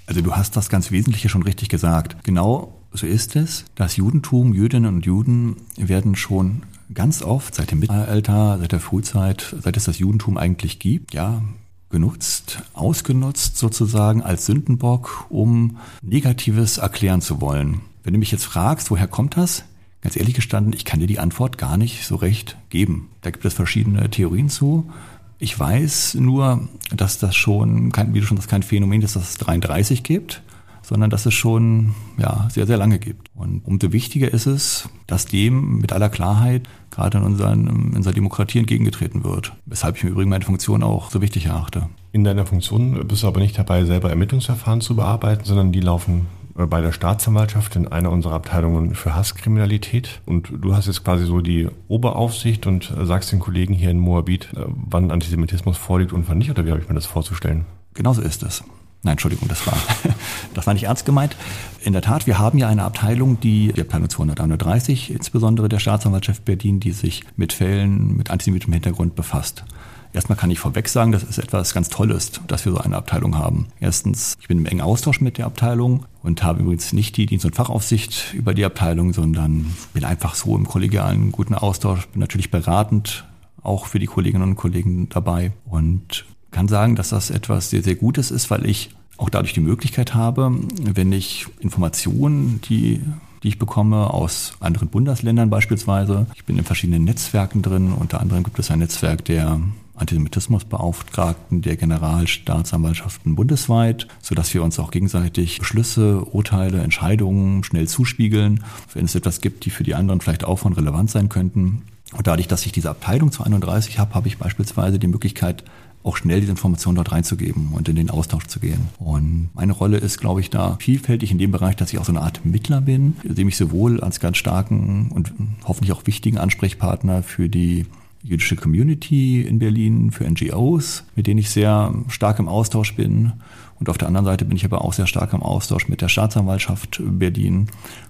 Also 0.08 0.22
du 0.22 0.34
hast 0.34 0.56
das 0.56 0.70
ganz 0.70 0.92
Wesentliche 0.92 1.30
schon 1.30 1.44
richtig 1.44 1.70
gesagt. 1.70 2.24
Genau 2.24 2.74
so 2.94 3.06
ist 3.08 3.36
es. 3.36 3.66
Das 3.76 3.98
Judentum, 3.98 4.54
Jüdinnen 4.54 4.96
und 4.96 5.06
Juden 5.06 5.58
werden 5.78 6.16
schon 6.16 6.64
ganz 6.94 7.22
oft 7.22 7.56
seit 7.56 7.72
dem 7.72 7.80
Mittelalter, 7.80 8.58
seit 8.60 8.72
der 8.72 8.80
Frühzeit, 8.80 9.56
seit 9.60 9.78
es 9.78 9.86
das 9.86 10.00
Judentum 10.00 10.38
eigentlich 10.38 10.80
gibt, 10.80 11.14
ja, 11.14 11.42
genutzt, 11.90 12.64
ausgenutzt 12.74 13.58
sozusagen 13.58 14.22
als 14.22 14.46
Sündenbock, 14.46 15.26
um 15.30 15.78
Negatives 16.02 16.78
erklären 16.78 17.22
zu 17.22 17.42
wollen. 17.42 17.82
Wenn 18.04 18.14
du 18.14 18.20
mich 18.20 18.32
jetzt 18.32 18.46
fragst, 18.46 18.92
woher 18.92 19.08
kommt 19.08 19.38
das? 19.38 19.64
Ganz 20.02 20.16
ehrlich 20.16 20.36
gestanden, 20.36 20.74
ich 20.74 20.86
kann 20.86 21.00
dir 21.00 21.08
die 21.08 21.20
Antwort 21.20 21.58
gar 21.58 21.78
nicht 21.78 22.06
so 22.06 22.16
recht 22.16 22.58
geben. 22.70 23.10
Da 23.22 23.32
gibt 23.32 23.46
es 23.46 23.54
verschiedene 23.54 24.10
Theorien 24.10 24.50
zu. 24.50 24.92
Ich 25.40 25.58
weiß 25.58 26.16
nur, 26.16 26.68
dass 26.96 27.18
das 27.18 27.36
schon, 27.36 27.92
kein, 27.92 28.14
wie 28.14 28.20
du 28.20 28.26
schon 28.26 28.38
sagst, 28.38 28.50
kein 28.50 28.64
Phänomen 28.64 29.02
ist, 29.02 29.16
dass 29.16 29.30
es 29.30 29.38
33 29.38 30.04
gibt, 30.04 30.44
sondern 30.86 31.10
dass 31.10 31.26
es 31.26 31.34
schon 31.34 31.96
ja, 32.18 32.48
sehr, 32.50 32.68
sehr 32.68 32.78
lange 32.78 33.00
gibt. 33.00 33.30
Und 33.34 33.62
umso 33.66 33.92
wichtiger 33.92 34.32
ist 34.32 34.46
es, 34.46 34.90
dass 35.08 35.26
dem 35.26 35.80
mit 35.80 35.92
aller 35.92 36.10
Klarheit 36.10 36.64
gerade 36.92 37.18
in, 37.18 37.24
unseren, 37.24 37.68
in 37.68 37.96
unserer 37.96 38.14
Demokratie 38.14 38.60
entgegengetreten 38.60 39.24
wird. 39.24 39.54
Weshalb 39.66 39.98
ich 39.98 40.04
im 40.04 40.10
Übrigen 40.10 40.30
meine 40.30 40.46
Funktion 40.46 40.84
auch 40.84 41.12
so 41.12 41.22
wichtig 41.22 41.48
erachte. 41.48 41.90
In 42.12 42.24
deiner 42.24 42.46
Funktion 42.46 43.08
bist 43.08 43.24
du 43.24 43.28
aber 43.28 43.40
nicht 43.40 43.58
dabei, 43.58 43.84
selber 43.86 44.10
Ermittlungsverfahren 44.10 44.82
zu 44.82 44.96
bearbeiten, 44.96 45.44
sondern 45.44 45.72
die 45.72 45.82
laufen 45.82 46.28
äh, 46.58 46.66
bei 46.66 46.82
der 46.82 46.92
Staatsanwaltschaft 46.92 47.76
in 47.76 47.88
einer 47.88 48.12
unserer 48.12 48.36
Abteilungen 48.36 48.96
für 48.96 49.16
Hasskriminalität. 49.16 50.22
Und 50.26 50.52
du 50.62 50.76
hast 50.76 50.88
jetzt 50.88 51.04
quasi 51.04 51.26
so 51.26 51.42
die 51.42 51.68
Oberaufsicht 51.88 52.68
und 52.68 52.94
sagst 53.04 53.32
den 53.32 53.40
Kollegen 53.40 53.74
hier 53.74 53.90
in 53.90 54.00
Moabit, 54.00 54.50
äh, 54.56 54.66
wann 54.68 55.12
Antisemitismus 55.12 55.78
vorliegt 55.78 56.14
und 56.14 56.30
wann 56.30 56.38
nicht, 56.38 56.52
oder 56.52 56.66
wie 56.66 56.72
habe 56.72 56.80
ich 56.80 56.88
mir 56.88 56.96
das 56.96 57.06
vorzustellen? 57.06 57.66
Genauso 57.94 58.22
ist 58.22 58.44
es. 58.44 58.64
Nein, 59.06 59.14
Entschuldigung, 59.14 59.48
das 59.48 59.68
war, 59.68 59.78
das 60.56 60.66
war 60.66 60.74
nicht 60.74 60.86
ernst 60.86 61.06
gemeint. 61.06 61.36
In 61.84 61.94
der 61.94 62.02
Tat, 62.02 62.26
wir 62.26 62.40
haben 62.40 62.58
ja 62.58 62.68
eine 62.68 62.84
Abteilung, 62.84 63.40
die, 63.40 63.72
die 63.72 63.82
Abteilung 63.82 64.10
231, 64.10 65.12
insbesondere 65.12 65.70
der 65.70 65.78
Staatsanwaltschaft 65.78 66.44
Berlin, 66.44 66.80
die 66.80 66.92
sich 66.92 67.24
mit 67.36 67.54
Fällen 67.54 68.18
mit 68.18 68.32
antisemitischem 68.32 68.74
Hintergrund 68.74 69.16
befasst. 69.16 69.64
Erstmal 70.12 70.40
kann 70.40 70.50
ich 70.50 70.58
vorweg 70.58 70.90
sagen, 70.90 71.12
das 71.12 71.22
ist 71.22 71.38
etwas 71.38 71.76
ganz 71.76 71.90
Tolles, 71.90 72.32
dass 72.48 72.66
wir 72.66 72.72
so 72.72 72.80
eine 72.80 72.96
Abteilung 72.96 73.38
haben. 73.38 73.68
Erstens, 73.80 74.38
ich 74.42 74.48
bin 74.48 74.58
im 74.58 74.66
engen 74.66 74.82
Austausch 74.82 75.22
mit 75.22 75.38
der 75.38 75.46
Abteilung 75.46 76.08
und 76.24 76.42
habe 76.42 76.62
übrigens 76.62 76.92
nicht 76.92 77.16
die 77.16 77.28
Dienst- 77.28 77.46
und 77.46 77.56
Fachaufsicht 77.56 78.34
über 78.34 78.56
die 78.56 78.66
Abteilung, 78.66 79.14
sondern 79.14 79.76
bin 79.94 80.04
einfach 80.04 80.34
so 80.34 80.56
im 80.56 80.68
kollegialen 80.68 81.32
guten 81.32 81.54
Austausch, 81.54 82.08
bin 82.08 82.22
natürlich 82.22 82.50
beratend 82.50 83.24
auch 83.62 83.86
für 83.86 84.00
die 84.00 84.08
Kolleginnen 84.08 84.44
und 84.44 84.56
Kollegen 84.56 85.10
dabei 85.10 85.52
und 85.66 86.26
kann 86.56 86.70
sagen, 86.70 86.96
dass 86.96 87.10
das 87.10 87.32
etwas 87.32 87.70
sehr, 87.70 87.84
sehr 87.84 87.96
Gutes 87.96 88.32
ist, 88.32 88.50
weil 88.50 88.66
ich 88.66 88.92
auch 89.18 89.30
dadurch 89.30 89.52
die 89.52 89.60
Möglichkeit 89.60 90.14
habe, 90.14 90.58
wenn 90.82 91.12
ich 91.12 91.48
Informationen, 91.60 92.62
die 92.62 93.02
die 93.44 93.50
ich 93.50 93.60
bekomme 93.60 94.12
aus 94.12 94.54
anderen 94.60 94.88
Bundesländern 94.88 95.52
beispielsweise. 95.52 96.26
Ich 96.34 96.46
bin 96.46 96.58
in 96.58 96.64
verschiedenen 96.64 97.04
Netzwerken 97.04 97.62
drin. 97.62 97.94
Unter 97.94 98.20
anderem 98.20 98.44
gibt 98.44 98.58
es 98.58 98.72
ein 98.72 98.80
Netzwerk 98.80 99.24
der 99.26 99.60
Antisemitismusbeauftragten 99.94 101.62
der 101.62 101.76
Generalstaatsanwaltschaften 101.76 103.36
bundesweit, 103.36 104.08
sodass 104.20 104.52
wir 104.56 104.64
uns 104.64 104.80
auch 104.80 104.90
gegenseitig 104.90 105.60
Beschlüsse, 105.60 106.26
Urteile, 106.26 106.82
Entscheidungen 106.82 107.64
schnell 107.64 107.88
zuspiegeln, 107.88 108.64
wenn 108.96 109.06
es 109.06 109.14
etwas 109.14 109.42
gibt, 109.42 109.66
die 109.66 109.70
für 109.70 109.84
die 109.84 109.94
anderen 109.94 110.22
vielleicht 110.22 110.44
auch 110.44 110.58
von 110.58 110.74
relevant 110.74 111.12
sein 111.12 111.30
könnten. 111.30 111.84
Und 112.14 112.26
dadurch, 112.26 112.48
dass 112.48 112.66
ich 112.66 112.72
diese 112.72 112.90
Abteilung 112.90 113.32
zu 113.32 113.44
31 113.44 114.00
habe, 114.00 114.16
habe 114.16 114.28
ich 114.28 114.38
beispielsweise 114.38 114.98
die 114.98 115.08
Möglichkeit, 115.08 115.64
auch 116.06 116.18
schnell 116.18 116.40
diese 116.40 116.52
Informationen 116.52 116.96
dort 116.96 117.12
reinzugeben 117.12 117.70
und 117.74 117.90
in 117.90 117.96
den 117.96 118.10
Austausch 118.10 118.46
zu 118.46 118.60
gehen. 118.60 118.90
Und 119.00 119.50
meine 119.54 119.74
Rolle 119.74 119.98
ist, 119.98 120.20
glaube 120.20 120.40
ich, 120.40 120.50
da 120.50 120.78
vielfältig 120.80 121.32
in 121.32 121.40
dem 121.40 121.52
Bereich, 121.52 121.76
dass 121.76 121.92
ich 121.92 122.00
auch 122.00 122.06
so 122.06 122.12
eine 122.12 122.22
Art 122.22 122.46
Mittler 122.46 122.82
bin, 122.82 123.16
sehe 123.28 123.46
mich 123.46 123.58
sowohl 123.58 124.00
als 124.02 124.20
ganz 124.20 124.38
starken 124.38 125.10
und 125.12 125.34
hoffentlich 125.66 125.92
auch 125.92 126.06
wichtigen 126.06 126.38
Ansprechpartner 126.38 127.24
für 127.24 127.50
die 127.50 127.86
jüdische 128.22 128.56
Community 128.56 129.42
in 129.42 129.60
Berlin, 129.60 130.12
für 130.12 130.30
NGOs, 130.30 131.04
mit 131.16 131.28
denen 131.28 131.40
ich 131.40 131.50
sehr 131.50 131.94
stark 132.08 132.40
im 132.40 132.48
Austausch 132.48 132.96
bin. 132.96 133.34
Und 133.80 133.90
auf 133.90 133.98
der 133.98 134.08
anderen 134.08 134.26
Seite 134.26 134.46
bin 134.46 134.58
ich 134.58 134.66
aber 134.66 134.84
auch 134.84 134.94
sehr 134.94 135.06
stark 135.06 135.34
im 135.34 135.44
Austausch 135.44 135.88
mit 135.90 136.02
der 136.02 136.10
Staatsanwaltschaft 136.10 137.02
Berlin. 137.04 137.68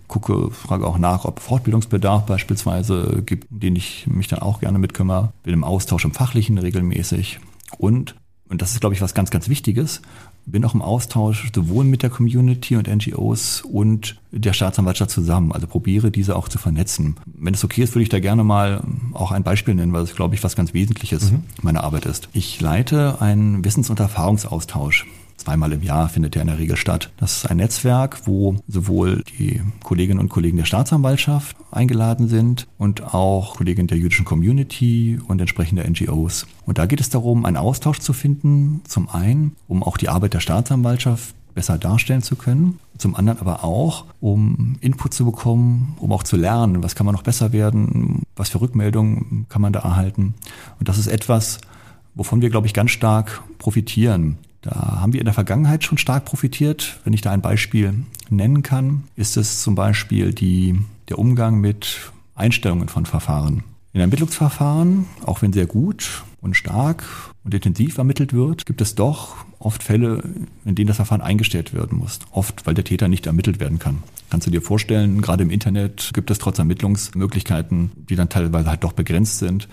Gucke, 0.08 0.52
frage 0.52 0.86
auch 0.86 0.98
nach, 0.98 1.26
ob 1.26 1.40
Fortbildungsbedarf 1.40 2.26
beispielsweise 2.26 3.24
gibt, 3.26 3.48
den 3.50 3.76
ich 3.76 4.06
mich 4.08 4.28
dann 4.28 4.40
auch 4.40 4.60
gerne 4.60 4.80
mitkümmere. 4.80 5.34
Bin 5.44 5.54
im 5.54 5.64
Austausch 5.64 6.06
im 6.06 6.14
Fachlichen 6.14 6.58
regelmäßig. 6.58 7.40
Und, 7.78 8.16
und 8.50 8.62
das 8.62 8.72
ist, 8.72 8.82
glaube 8.82 8.96
ich, 8.96 9.02
was 9.02 9.14
ganz, 9.14 9.30
ganz 9.32 9.50
Wichtiges, 9.50 10.02
bin 10.46 10.64
auch 10.64 10.76
im 10.76 10.82
Austausch 10.82 11.52
sowohl 11.54 11.86
mit 11.86 12.04
der 12.04 12.10
Community 12.10 12.76
und 12.76 12.88
NGOs 12.88 13.62
und 13.62 14.18
der 14.32 14.54
Staatsanwaltschaft 14.54 15.10
zusammen. 15.10 15.52
Also 15.52 15.66
probiere 15.66 16.12
diese 16.12 16.36
auch 16.36 16.48
zu 16.48 16.60
vernetzen. 16.60 17.16
Wenn 17.26 17.54
es 17.54 17.64
okay 17.64 17.82
ist, 17.82 17.96
würde 17.96 18.04
ich 18.04 18.10
da 18.10 18.20
gerne 18.20 18.44
mal 18.44 18.84
auch 19.14 19.32
ein 19.32 19.44
Beispiel 19.44 19.74
nennen, 19.74 19.94
weil 19.94 20.04
es, 20.04 20.16
glaube 20.16 20.36
ich, 20.36 20.44
was 20.44 20.56
ganz 20.56 20.74
Wesentliches 20.74 21.32
mhm. 21.32 21.44
meiner 21.62 21.84
Arbeit 21.84 22.06
ist. 22.06 22.30
Ich 22.34 22.62
leite 22.62 23.22
einen 23.22 23.66
Wissens- 23.66 23.90
und 23.90 24.00
Erfahrungsaustausch 24.00 25.08
Zweimal 25.46 25.74
im 25.74 25.84
Jahr 25.84 26.10
findet 26.10 26.34
der 26.34 26.42
in 26.42 26.48
der 26.48 26.58
Regel 26.58 26.76
statt. 26.76 27.12
Das 27.18 27.38
ist 27.38 27.46
ein 27.46 27.58
Netzwerk, 27.58 28.26
wo 28.26 28.56
sowohl 28.68 29.24
die 29.38 29.62
Kolleginnen 29.84 30.20
und 30.20 30.30
Kollegen 30.30 30.58
der 30.58 30.66
Staatsanwaltschaft 30.66 31.56
eingeladen 31.70 32.28
sind 32.28 32.66
und 32.80 33.14
auch 33.14 33.58
Kollegen 33.58 33.86
der 33.86 34.00
jüdischen 34.00 34.26
Community 34.26 35.20
und 35.28 35.40
entsprechende 35.40 35.88
NGOs. 35.88 36.48
Und 36.66 36.80
da 36.80 36.88
geht 36.88 37.00
es 37.00 37.12
darum, 37.12 37.46
einen 37.46 37.58
Austausch 37.58 38.00
zu 38.00 38.12
finden, 38.12 38.82
zum 38.88 39.08
einen, 39.08 39.56
um 39.68 39.84
auch 39.84 39.98
die 39.98 40.10
Arbeit 40.10 40.34
der 40.34 40.40
Staatsanwaltschaft 40.40 41.36
besser 41.54 41.78
darstellen 41.78 42.24
zu 42.24 42.36
können. 42.36 42.80
Zum 42.98 43.14
anderen 43.14 43.40
aber 43.40 43.64
auch, 43.64 44.06
um 44.22 44.78
Input 44.82 45.14
zu 45.14 45.26
bekommen, 45.26 45.96
um 46.00 46.12
auch 46.12 46.24
zu 46.24 46.38
lernen, 46.38 46.82
was 46.82 46.96
kann 46.96 47.06
man 47.06 47.14
noch 47.14 47.22
besser 47.22 47.54
werden, 47.54 48.24
was 48.36 48.50
für 48.50 48.62
Rückmeldungen 48.62 49.46
kann 49.48 49.62
man 49.62 49.74
da 49.74 49.82
erhalten. 49.82 50.34
Und 50.80 50.90
das 50.90 50.98
ist 50.98 51.06
etwas, 51.06 51.60
wovon 52.16 52.42
wir, 52.42 52.50
glaube 52.50 52.66
ich, 52.66 52.74
ganz 52.74 52.90
stark 52.90 53.44
profitieren. 53.60 54.40
Da 54.66 55.00
haben 55.00 55.14
wir 55.14 55.22
in 55.22 55.26
der 55.26 55.34
Vergangenheit 55.34 55.84
schon 55.84 56.00
stark 56.00 56.26
profitiert. 56.26 57.00
Wenn 57.04 57.14
ich 57.14 57.22
da 57.22 57.32
ein 57.32 57.42
Beispiel 57.42 57.94
nennen 58.30 58.64
kann, 58.64 59.04
ist 59.16 59.38
es 59.38 59.62
zum 59.62 59.76
Beispiel 59.76 60.34
die, 60.34 60.80
der 61.08 61.20
Umgang 61.20 61.62
mit 61.62 62.12
Einstellungen 62.34 62.90
von 62.90 63.06
Verfahren. 63.06 63.64
In 63.96 64.02
Ermittlungsverfahren, 64.02 65.06
auch 65.24 65.42
wenn 65.42 65.54
sehr 65.54 65.68
gut 65.68 66.26
und 66.42 66.58
stark 66.58 67.06
und 67.46 67.54
intensiv 67.54 67.98
ermittelt 67.98 68.34
wird, 68.34 68.66
gibt 68.66 68.82
es 68.82 68.94
doch 68.94 69.38
oft 69.58 69.84
Fälle, 69.84 70.22
in 70.66 70.76
denen 70.76 70.88
das 70.88 70.98
Verfahren 70.98 71.22
eingestellt 71.22 71.74
werden 71.74 72.00
muss. 72.00 72.20
Oft, 72.32 72.68
weil 72.68 72.74
der 72.74 72.84
Täter 72.84 73.08
nicht 73.08 73.26
ermittelt 73.26 73.62
werden 73.62 73.80
kann. 73.80 74.04
Kannst 74.30 74.48
du 74.48 74.52
dir 74.52 74.62
vorstellen, 74.62 75.22
gerade 75.22 75.44
im 75.44 75.50
Internet 75.50 76.12
gibt 76.14 76.30
es 76.30 76.40
trotz 76.40 76.60
Ermittlungsmöglichkeiten, 76.60 77.92
die 78.10 78.18
dann 78.18 78.28
teilweise 78.28 78.70
halt 78.70 78.84
doch 78.84 78.92
begrenzt 78.92 79.40
sind, 79.40 79.70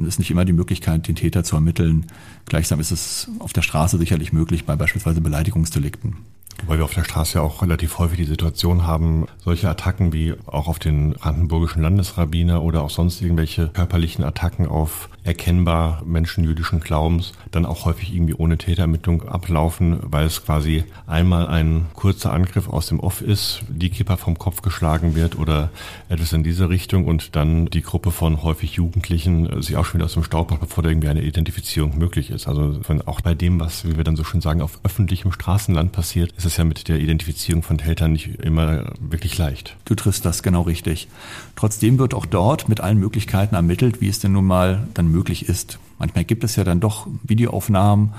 es 0.00 0.08
ist 0.08 0.18
nicht 0.18 0.32
immer 0.32 0.44
die 0.44 0.52
Möglichkeit, 0.52 1.06
den 1.06 1.14
Täter 1.14 1.44
zu 1.44 1.54
ermitteln. 1.54 2.06
Gleichsam 2.46 2.80
ist 2.80 2.90
es 2.90 3.28
auf 3.38 3.52
der 3.52 3.62
Straße 3.62 3.98
sicherlich 3.98 4.32
möglich 4.32 4.64
bei 4.64 4.74
beispielsweise 4.74 5.20
Beleidigungsdelikten. 5.20 6.16
Weil 6.66 6.78
wir 6.78 6.84
auf 6.84 6.94
der 6.94 7.04
Straße 7.04 7.38
ja 7.38 7.44
auch 7.44 7.62
relativ 7.62 7.98
häufig 7.98 8.16
die 8.16 8.24
Situation 8.24 8.86
haben, 8.86 9.26
solche 9.44 9.68
Attacken 9.68 10.12
wie 10.12 10.34
auch 10.46 10.68
auf 10.68 10.78
den 10.78 11.12
brandenburgischen 11.12 11.82
Landesrabbiner 11.82 12.62
oder 12.62 12.82
auch 12.82 12.90
sonst 12.90 13.20
irgendwelche 13.20 13.68
körperlichen 13.68 14.24
Attacken 14.24 14.66
auf 14.66 15.08
erkennbar 15.24 16.02
Menschen 16.04 16.44
jüdischen 16.44 16.80
Glaubens 16.80 17.32
dann 17.50 17.66
auch 17.66 17.86
häufig 17.86 18.14
irgendwie 18.14 18.34
ohne 18.34 18.58
Täterermittlung 18.58 19.26
ablaufen, 19.26 19.98
weil 20.02 20.26
es 20.26 20.44
quasi 20.44 20.84
einmal 21.06 21.46
ein 21.48 21.86
kurzer 21.94 22.32
Angriff 22.32 22.68
aus 22.68 22.86
dem 22.88 23.00
Off 23.00 23.20
ist, 23.20 23.62
die 23.68 23.90
Kipper 23.90 24.16
vom 24.16 24.38
Kopf 24.38 24.62
geschlagen 24.62 25.14
wird 25.14 25.38
oder 25.38 25.70
etwas 26.08 26.32
in 26.32 26.44
diese 26.44 26.68
Richtung 26.68 27.06
und 27.06 27.36
dann 27.36 27.66
die 27.66 27.82
Gruppe 27.82 28.10
von 28.10 28.42
häufig 28.42 28.74
Jugendlichen 28.74 29.62
sich 29.62 29.76
auch 29.76 29.86
schon 29.86 29.94
wieder 29.94 30.06
aus 30.06 30.14
dem 30.14 30.24
Staub 30.24 30.50
macht, 30.50 30.60
bevor 30.60 30.82
da 30.82 30.90
irgendwie 30.90 31.08
eine 31.08 31.22
Identifizierung 31.22 31.96
möglich 31.98 32.30
ist. 32.30 32.46
Also 32.46 32.80
auch 33.06 33.20
bei 33.22 33.34
dem, 33.34 33.60
was, 33.60 33.86
wie 33.86 33.96
wir 33.96 34.04
dann 34.04 34.16
so 34.16 34.24
schön 34.24 34.42
sagen, 34.42 34.60
auf 34.60 34.80
öffentlichem 34.84 35.32
Straßenland 35.32 35.92
passiert, 35.92 36.32
ist 36.44 36.52
es 36.52 36.56
ja 36.58 36.64
mit 36.64 36.88
der 36.88 37.00
Identifizierung 37.00 37.62
von 37.62 37.78
Tätern 37.78 38.12
nicht 38.12 38.38
immer 38.40 38.92
wirklich 39.00 39.36
leicht. 39.38 39.76
Du 39.84 39.94
triffst 39.94 40.24
das 40.24 40.42
genau 40.42 40.62
richtig. 40.62 41.08
Trotzdem 41.56 41.98
wird 41.98 42.14
auch 42.14 42.26
dort 42.26 42.68
mit 42.68 42.80
allen 42.80 42.98
Möglichkeiten 42.98 43.54
ermittelt, 43.54 44.00
wie 44.00 44.08
es 44.08 44.18
denn 44.18 44.32
nun 44.32 44.44
mal 44.44 44.86
dann 44.94 45.08
möglich 45.08 45.48
ist. 45.48 45.78
Manchmal 45.98 46.24
gibt 46.24 46.44
es 46.44 46.56
ja 46.56 46.64
dann 46.64 46.80
doch 46.80 47.06
Videoaufnahmen, 47.22 48.12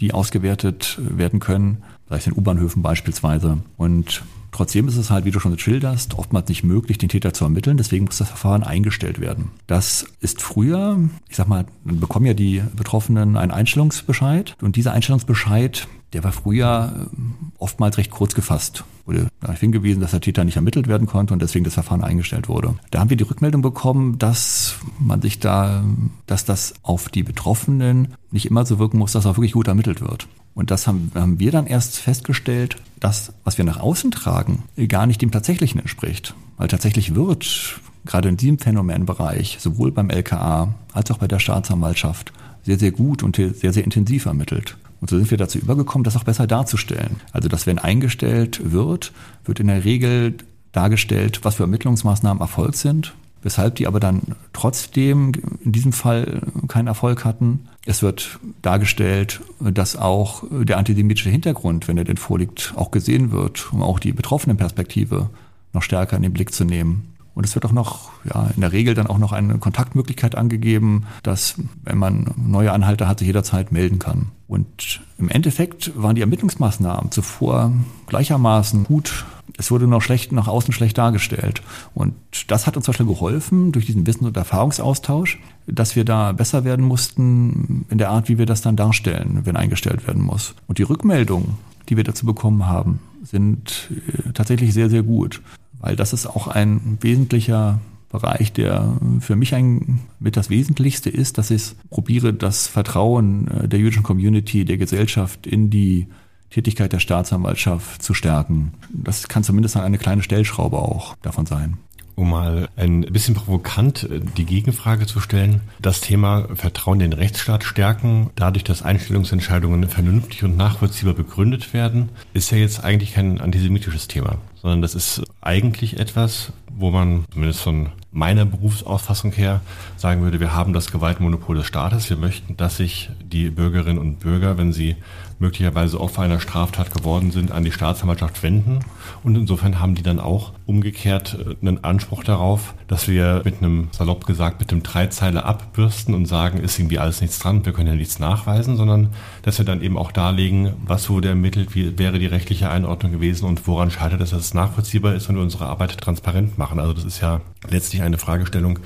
die 0.00 0.14
ausgewertet 0.14 0.98
werden 1.00 1.40
können, 1.40 1.82
sei 2.08 2.16
es 2.16 2.26
in 2.26 2.36
U-Bahnhöfen 2.36 2.82
beispielsweise. 2.82 3.58
Und 3.76 4.22
Trotzdem 4.52 4.86
ist 4.86 4.98
es 4.98 5.10
halt, 5.10 5.24
wie 5.24 5.30
du 5.30 5.40
schon 5.40 5.58
schilderst, 5.58 6.18
oftmals 6.18 6.50
nicht 6.50 6.62
möglich, 6.62 6.98
den 6.98 7.08
Täter 7.08 7.32
zu 7.32 7.44
ermitteln. 7.44 7.78
Deswegen 7.78 8.04
muss 8.04 8.18
das 8.18 8.28
Verfahren 8.28 8.62
eingestellt 8.62 9.18
werden. 9.18 9.50
Das 9.66 10.04
ist 10.20 10.42
früher, 10.42 10.98
ich 11.30 11.36
sag 11.36 11.48
mal, 11.48 11.64
bekommen 11.84 12.26
ja 12.26 12.34
die 12.34 12.62
Betroffenen 12.76 13.38
einen 13.38 13.50
Einstellungsbescheid. 13.50 14.54
Und 14.60 14.76
dieser 14.76 14.92
Einstellungsbescheid, 14.92 15.88
der 16.12 16.24
war 16.24 16.32
früher 16.32 17.08
äh, 17.12 17.16
oftmals 17.58 17.98
recht 17.98 18.10
kurz 18.10 18.34
gefasst. 18.34 18.84
Wurde 19.04 19.28
darauf 19.40 19.58
hingewiesen, 19.58 20.00
dass 20.00 20.12
der 20.12 20.20
Täter 20.20 20.44
nicht 20.44 20.56
ermittelt 20.56 20.86
werden 20.86 21.06
konnte 21.06 21.32
und 21.32 21.42
deswegen 21.42 21.64
das 21.64 21.74
Verfahren 21.74 22.04
eingestellt 22.04 22.48
wurde. 22.48 22.74
Da 22.90 23.00
haben 23.00 23.10
wir 23.10 23.16
die 23.16 23.24
Rückmeldung 23.24 23.62
bekommen, 23.62 24.18
dass 24.18 24.76
man 24.98 25.20
sich 25.20 25.40
da, 25.40 25.82
dass 26.26 26.44
das 26.44 26.74
auf 26.82 27.08
die 27.08 27.22
Betroffenen 27.22 28.14
nicht 28.30 28.46
immer 28.46 28.64
so 28.64 28.78
wirken 28.78 28.98
muss, 28.98 29.12
dass 29.12 29.26
auch 29.26 29.36
wirklich 29.36 29.52
gut 29.52 29.68
ermittelt 29.68 30.00
wird. 30.00 30.28
Und 30.54 30.70
das 30.70 30.86
haben, 30.86 31.10
haben 31.14 31.40
wir 31.40 31.50
dann 31.50 31.66
erst 31.66 31.98
festgestellt, 31.98 32.76
dass, 33.00 33.32
was 33.42 33.58
wir 33.58 33.64
nach 33.64 33.80
außen 33.80 34.10
tragen, 34.10 34.64
gar 34.88 35.06
nicht 35.06 35.22
dem 35.22 35.30
Tatsächlichen 35.30 35.80
entspricht. 35.80 36.34
Weil 36.58 36.68
tatsächlich 36.68 37.14
wird 37.14 37.80
gerade 38.04 38.28
in 38.28 38.36
diesem 38.36 38.58
Phänomenbereich 38.58 39.58
sowohl 39.60 39.92
beim 39.92 40.10
LKA 40.10 40.74
als 40.92 41.10
auch 41.10 41.18
bei 41.18 41.28
der 41.28 41.38
Staatsanwaltschaft 41.38 42.32
sehr, 42.62 42.78
sehr 42.78 42.92
gut 42.92 43.22
und 43.22 43.36
sehr, 43.36 43.72
sehr 43.72 43.84
intensiv 43.84 44.26
ermittelt. 44.26 44.76
Und 45.00 45.10
so 45.10 45.18
sind 45.18 45.30
wir 45.30 45.38
dazu 45.38 45.58
übergekommen, 45.58 46.04
das 46.04 46.16
auch 46.16 46.24
besser 46.24 46.46
darzustellen. 46.46 47.16
Also, 47.32 47.48
dass 47.48 47.66
wenn 47.66 47.78
eingestellt 47.78 48.72
wird, 48.72 49.12
wird 49.44 49.58
in 49.58 49.66
der 49.66 49.84
Regel 49.84 50.36
dargestellt, 50.70 51.40
was 51.42 51.56
für 51.56 51.64
Ermittlungsmaßnahmen 51.64 52.40
Erfolg 52.40 52.76
sind, 52.76 53.14
weshalb 53.42 53.74
die 53.74 53.86
aber 53.86 53.98
dann 53.98 54.22
trotzdem 54.52 55.32
in 55.64 55.72
diesem 55.72 55.92
Fall 55.92 56.42
keinen 56.68 56.86
Erfolg 56.86 57.24
hatten. 57.24 57.68
Es 57.84 58.02
wird 58.02 58.38
dargestellt, 58.62 59.40
dass 59.58 59.96
auch 59.96 60.44
der 60.50 60.78
antisemitische 60.78 61.30
Hintergrund, 61.30 61.88
wenn 61.88 61.98
er 61.98 62.04
denn 62.04 62.16
vorliegt, 62.16 62.72
auch 62.76 62.92
gesehen 62.92 63.32
wird, 63.32 63.72
um 63.72 63.82
auch 63.82 63.98
die 63.98 64.12
betroffene 64.12 64.54
Perspektive 64.54 65.30
noch 65.72 65.82
stärker 65.82 66.16
in 66.16 66.22
den 66.22 66.32
Blick 66.32 66.52
zu 66.52 66.64
nehmen. 66.64 67.11
Und 67.34 67.44
es 67.46 67.54
wird 67.54 67.64
auch 67.64 67.72
noch, 67.72 68.10
ja, 68.24 68.50
in 68.54 68.60
der 68.60 68.72
Regel 68.72 68.94
dann 68.94 69.06
auch 69.06 69.18
noch 69.18 69.32
eine 69.32 69.58
Kontaktmöglichkeit 69.58 70.34
angegeben, 70.34 71.06
dass, 71.22 71.54
wenn 71.82 71.98
man 71.98 72.34
neue 72.36 72.72
Anhalte 72.72 73.08
hat, 73.08 73.20
sich 73.20 73.26
jederzeit 73.26 73.72
melden 73.72 73.98
kann. 73.98 74.28
Und 74.48 75.00
im 75.18 75.30
Endeffekt 75.30 75.92
waren 76.00 76.14
die 76.14 76.20
Ermittlungsmaßnahmen 76.20 77.10
zuvor 77.10 77.72
gleichermaßen 78.06 78.84
gut. 78.84 79.24
Es 79.56 79.70
wurde 79.70 79.86
noch 79.86 80.02
schlecht, 80.02 80.32
nach 80.32 80.46
außen 80.46 80.74
schlecht 80.74 80.98
dargestellt. 80.98 81.62
Und 81.94 82.14
das 82.48 82.66
hat 82.66 82.76
uns 82.76 82.84
zum 82.84 82.92
Beispiel 82.92 83.06
geholfen, 83.06 83.72
durch 83.72 83.86
diesen 83.86 84.06
Wissen- 84.06 84.26
und 84.26 84.36
Erfahrungsaustausch, 84.36 85.38
dass 85.66 85.96
wir 85.96 86.04
da 86.04 86.32
besser 86.32 86.64
werden 86.64 86.84
mussten 86.84 87.86
in 87.88 87.96
der 87.96 88.10
Art, 88.10 88.28
wie 88.28 88.36
wir 88.36 88.46
das 88.46 88.60
dann 88.60 88.76
darstellen, 88.76 89.40
wenn 89.44 89.56
eingestellt 89.56 90.06
werden 90.06 90.22
muss. 90.22 90.54
Und 90.66 90.78
die 90.78 90.82
Rückmeldungen, 90.82 91.54
die 91.88 91.96
wir 91.96 92.04
dazu 92.04 92.26
bekommen 92.26 92.66
haben, 92.66 93.00
sind 93.22 93.90
äh, 93.90 94.32
tatsächlich 94.32 94.74
sehr, 94.74 94.90
sehr 94.90 95.02
gut 95.02 95.40
weil 95.82 95.96
das 95.96 96.14
ist 96.14 96.26
auch 96.26 96.46
ein 96.46 96.96
wesentlicher 97.02 97.80
Bereich, 98.08 98.52
der 98.52 98.96
für 99.20 99.36
mich 99.36 99.54
ein, 99.54 100.00
mit 100.20 100.36
das 100.36 100.48
Wesentlichste 100.48 101.10
ist, 101.10 101.38
dass 101.38 101.50
ich 101.50 101.74
probiere, 101.90 102.32
das 102.32 102.66
Vertrauen 102.66 103.48
äh, 103.48 103.68
der 103.68 103.80
jüdischen 103.80 104.02
Community, 104.02 104.64
der 104.64 104.78
Gesellschaft 104.78 105.46
in 105.46 105.70
die 105.70 106.08
Tätigkeit 106.50 106.92
der 106.92 106.98
Staatsanwaltschaft 107.00 108.02
zu 108.02 108.12
stärken. 108.12 108.74
Das 108.92 109.28
kann 109.28 109.42
zumindest 109.42 109.76
eine 109.76 109.98
kleine 109.98 110.22
Stellschraube 110.22 110.78
auch 110.78 111.16
davon 111.22 111.46
sein. 111.46 111.78
Um 112.14 112.30
mal 112.30 112.68
ein 112.76 113.02
bisschen 113.02 113.34
provokant 113.34 114.04
äh, 114.04 114.20
die 114.36 114.44
Gegenfrage 114.44 115.06
zu 115.06 115.20
stellen, 115.20 115.60
das 115.80 116.00
Thema 116.00 116.48
Vertrauen 116.54 117.00
in 117.00 117.10
den 117.10 117.18
Rechtsstaat 117.18 117.64
stärken, 117.64 118.30
dadurch, 118.36 118.64
dass 118.64 118.82
Einstellungsentscheidungen 118.82 119.88
vernünftig 119.88 120.44
und 120.44 120.56
nachvollziehbar 120.56 121.14
begründet 121.14 121.72
werden, 121.72 122.10
ist 122.34 122.50
ja 122.50 122.58
jetzt 122.58 122.84
eigentlich 122.84 123.14
kein 123.14 123.40
antisemitisches 123.40 124.08
Thema 124.08 124.38
sondern 124.62 124.80
das 124.80 124.94
ist 124.94 125.22
eigentlich 125.40 125.98
etwas, 125.98 126.52
wo 126.70 126.90
man 126.90 127.24
zumindest 127.32 127.60
von 127.60 127.88
meiner 128.12 128.44
Berufsauffassung 128.44 129.32
her 129.32 129.60
sagen 129.96 130.22
würde, 130.22 130.38
wir 130.38 130.54
haben 130.54 130.72
das 130.72 130.92
Gewaltmonopol 130.92 131.56
des 131.56 131.66
Staates. 131.66 132.08
Wir 132.08 132.16
möchten, 132.16 132.56
dass 132.56 132.76
sich 132.76 133.10
die 133.22 133.50
Bürgerinnen 133.50 133.98
und 133.98 134.20
Bürger, 134.20 134.56
wenn 134.56 134.72
sie 134.72 134.96
möglicherweise 135.42 136.00
Opfer 136.00 136.22
einer 136.22 136.40
Straftat 136.40 136.94
geworden 136.94 137.30
sind, 137.32 137.52
an 137.52 137.64
die 137.64 137.72
Staatsanwaltschaft 137.72 138.42
wenden. 138.42 138.78
Und 139.22 139.36
insofern 139.36 139.78
haben 139.78 139.94
die 139.94 140.02
dann 140.02 140.18
auch 140.18 140.52
umgekehrt 140.64 141.36
äh, 141.38 141.66
einen 141.66 141.84
Anspruch 141.84 142.24
darauf, 142.24 142.74
dass 142.88 143.08
wir 143.08 143.42
mit 143.44 143.58
einem, 143.58 143.88
salopp 143.90 144.24
gesagt, 144.24 144.60
mit 144.60 144.70
einem 144.72 144.82
Dreizeiler 144.82 145.44
abbürsten 145.44 146.14
und 146.14 146.26
sagen, 146.26 146.60
ist 146.60 146.78
irgendwie 146.78 146.98
alles 146.98 147.20
nichts 147.20 147.38
dran, 147.38 147.66
wir 147.66 147.72
können 147.74 147.88
ja 147.88 147.94
nichts 147.94 148.18
nachweisen, 148.18 148.76
sondern 148.76 149.10
dass 149.42 149.58
wir 149.58 149.66
dann 149.66 149.82
eben 149.82 149.98
auch 149.98 150.12
darlegen, 150.12 150.72
was 150.86 151.10
wurde 151.10 151.28
ermittelt, 151.28 151.74
wie 151.74 151.98
wäre 151.98 152.18
die 152.18 152.26
rechtliche 152.26 152.70
Einordnung 152.70 153.12
gewesen 153.12 153.44
und 153.44 153.66
woran 153.66 153.90
scheitert 153.90 154.20
es, 154.22 154.30
dass 154.30 154.40
es 154.40 154.54
nachvollziehbar 154.54 155.14
ist 155.14 155.28
und 155.28 155.34
wir 155.34 155.42
unsere 155.42 155.66
Arbeit 155.66 155.98
transparent 155.98 156.56
machen. 156.56 156.78
Also 156.78 156.94
das 156.94 157.04
ist 157.04 157.20
ja 157.20 157.40
letztlich 157.68 158.02
eine 158.02 158.18
Fragestellung, 158.18 158.78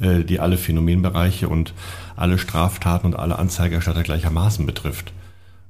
äh, 0.00 0.22
die 0.22 0.38
alle 0.38 0.58
Phänomenbereiche 0.58 1.48
und 1.48 1.72
alle 2.14 2.38
Straftaten 2.38 3.06
und 3.06 3.16
alle 3.16 3.38
Anzeigerstatter 3.38 4.02
gleichermaßen 4.02 4.66
betrifft. 4.66 5.12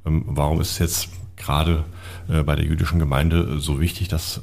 Ähm, 0.06 0.24
warum 0.26 0.60
ist 0.60 0.72
es 0.72 0.78
jetzt 0.78 1.08
gerade 1.36 1.84
äh, 2.28 2.42
bei 2.42 2.56
der 2.56 2.64
jüdischen 2.64 2.98
Gemeinde 2.98 3.58
so 3.60 3.80
wichtig, 3.80 4.08
das 4.08 4.40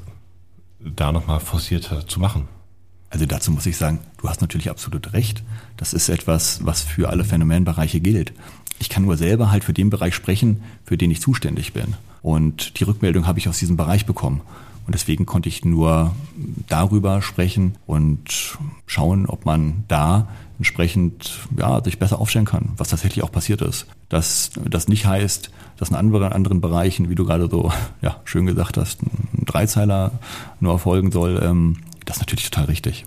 da 0.80 1.12
nochmal 1.12 1.40
forciert 1.40 2.06
zu 2.08 2.20
machen? 2.20 2.48
Also 3.10 3.26
dazu 3.26 3.52
muss 3.52 3.66
ich 3.66 3.78
sagen, 3.78 4.00
du 4.18 4.30
hast 4.30 4.42
natürlich 4.42 4.70
absolut 4.70 5.14
recht. 5.14 5.44
Das 5.78 5.94
ist 5.94 6.08
etwas, 6.10 6.66
was 6.66 6.82
für 6.82 7.10
alle 7.10 7.26
Phänomenbereiche 7.26 8.00
gilt. 8.00 8.34
Ich 8.80 8.90
kann 8.90 9.04
nur 9.04 9.18
selber 9.18 9.52
halt 9.52 9.64
für 9.64 9.74
den 9.74 9.90
Bereich 9.90 10.16
sprechen, 10.16 10.64
für 10.86 10.98
den 10.98 11.12
ich 11.12 11.22
zuständig 11.22 11.74
bin. 11.74 11.96
Und 12.22 12.80
die 12.80 12.84
Rückmeldung 12.84 13.28
habe 13.28 13.38
ich 13.38 13.50
aus 13.50 13.60
diesem 13.60 13.78
Bereich 13.78 14.06
bekommen. 14.06 14.42
Und 14.88 14.96
deswegen 14.96 15.26
konnte 15.26 15.50
ich 15.50 15.66
nur 15.66 16.16
darüber 16.68 17.22
sprechen 17.22 17.76
und 17.86 18.58
schauen, 18.88 19.26
ob 19.26 19.46
man 19.46 19.84
da 19.88 20.28
entsprechend 20.62 21.40
ja, 21.58 21.84
sich 21.84 21.98
besser 21.98 22.20
aufstellen 22.20 22.46
kann, 22.46 22.74
was 22.78 22.90
tatsächlich 22.90 23.24
auch 23.24 23.32
passiert 23.32 23.64
ist. 23.64 23.88
Dass 24.10 24.52
das 24.70 24.88
nicht 24.88 25.08
heißt, 25.08 25.50
dass 25.78 25.90
in 25.90 25.96
anderen, 25.96 26.32
anderen 26.34 26.62
Bereichen, 26.62 27.10
wie 27.10 27.16
du 27.16 27.26
gerade 27.26 27.50
so 27.50 27.72
ja, 28.04 28.18
schön 28.26 28.46
gesagt 28.46 28.78
hast, 28.78 29.02
ein 29.02 29.46
Dreizeiler 29.48 30.12
nur 30.60 30.74
erfolgen 30.74 31.12
soll, 31.12 31.42
ähm, 31.44 31.78
das 32.06 32.18
ist 32.18 32.22
natürlich 32.22 32.48
total 32.52 32.66
richtig. 32.66 33.06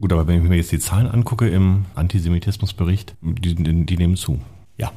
Gut, 0.00 0.12
aber 0.12 0.28
wenn 0.28 0.40
ich 0.40 0.48
mir 0.48 0.54
jetzt 0.54 0.70
die 0.70 0.78
Zahlen 0.78 1.08
angucke 1.08 1.48
im 1.48 1.86
Antisemitismusbericht, 1.96 3.16
die, 3.22 3.54
die 3.56 3.96
nehmen 3.96 4.16
zu. 4.16 4.38
Ja. 4.78 4.92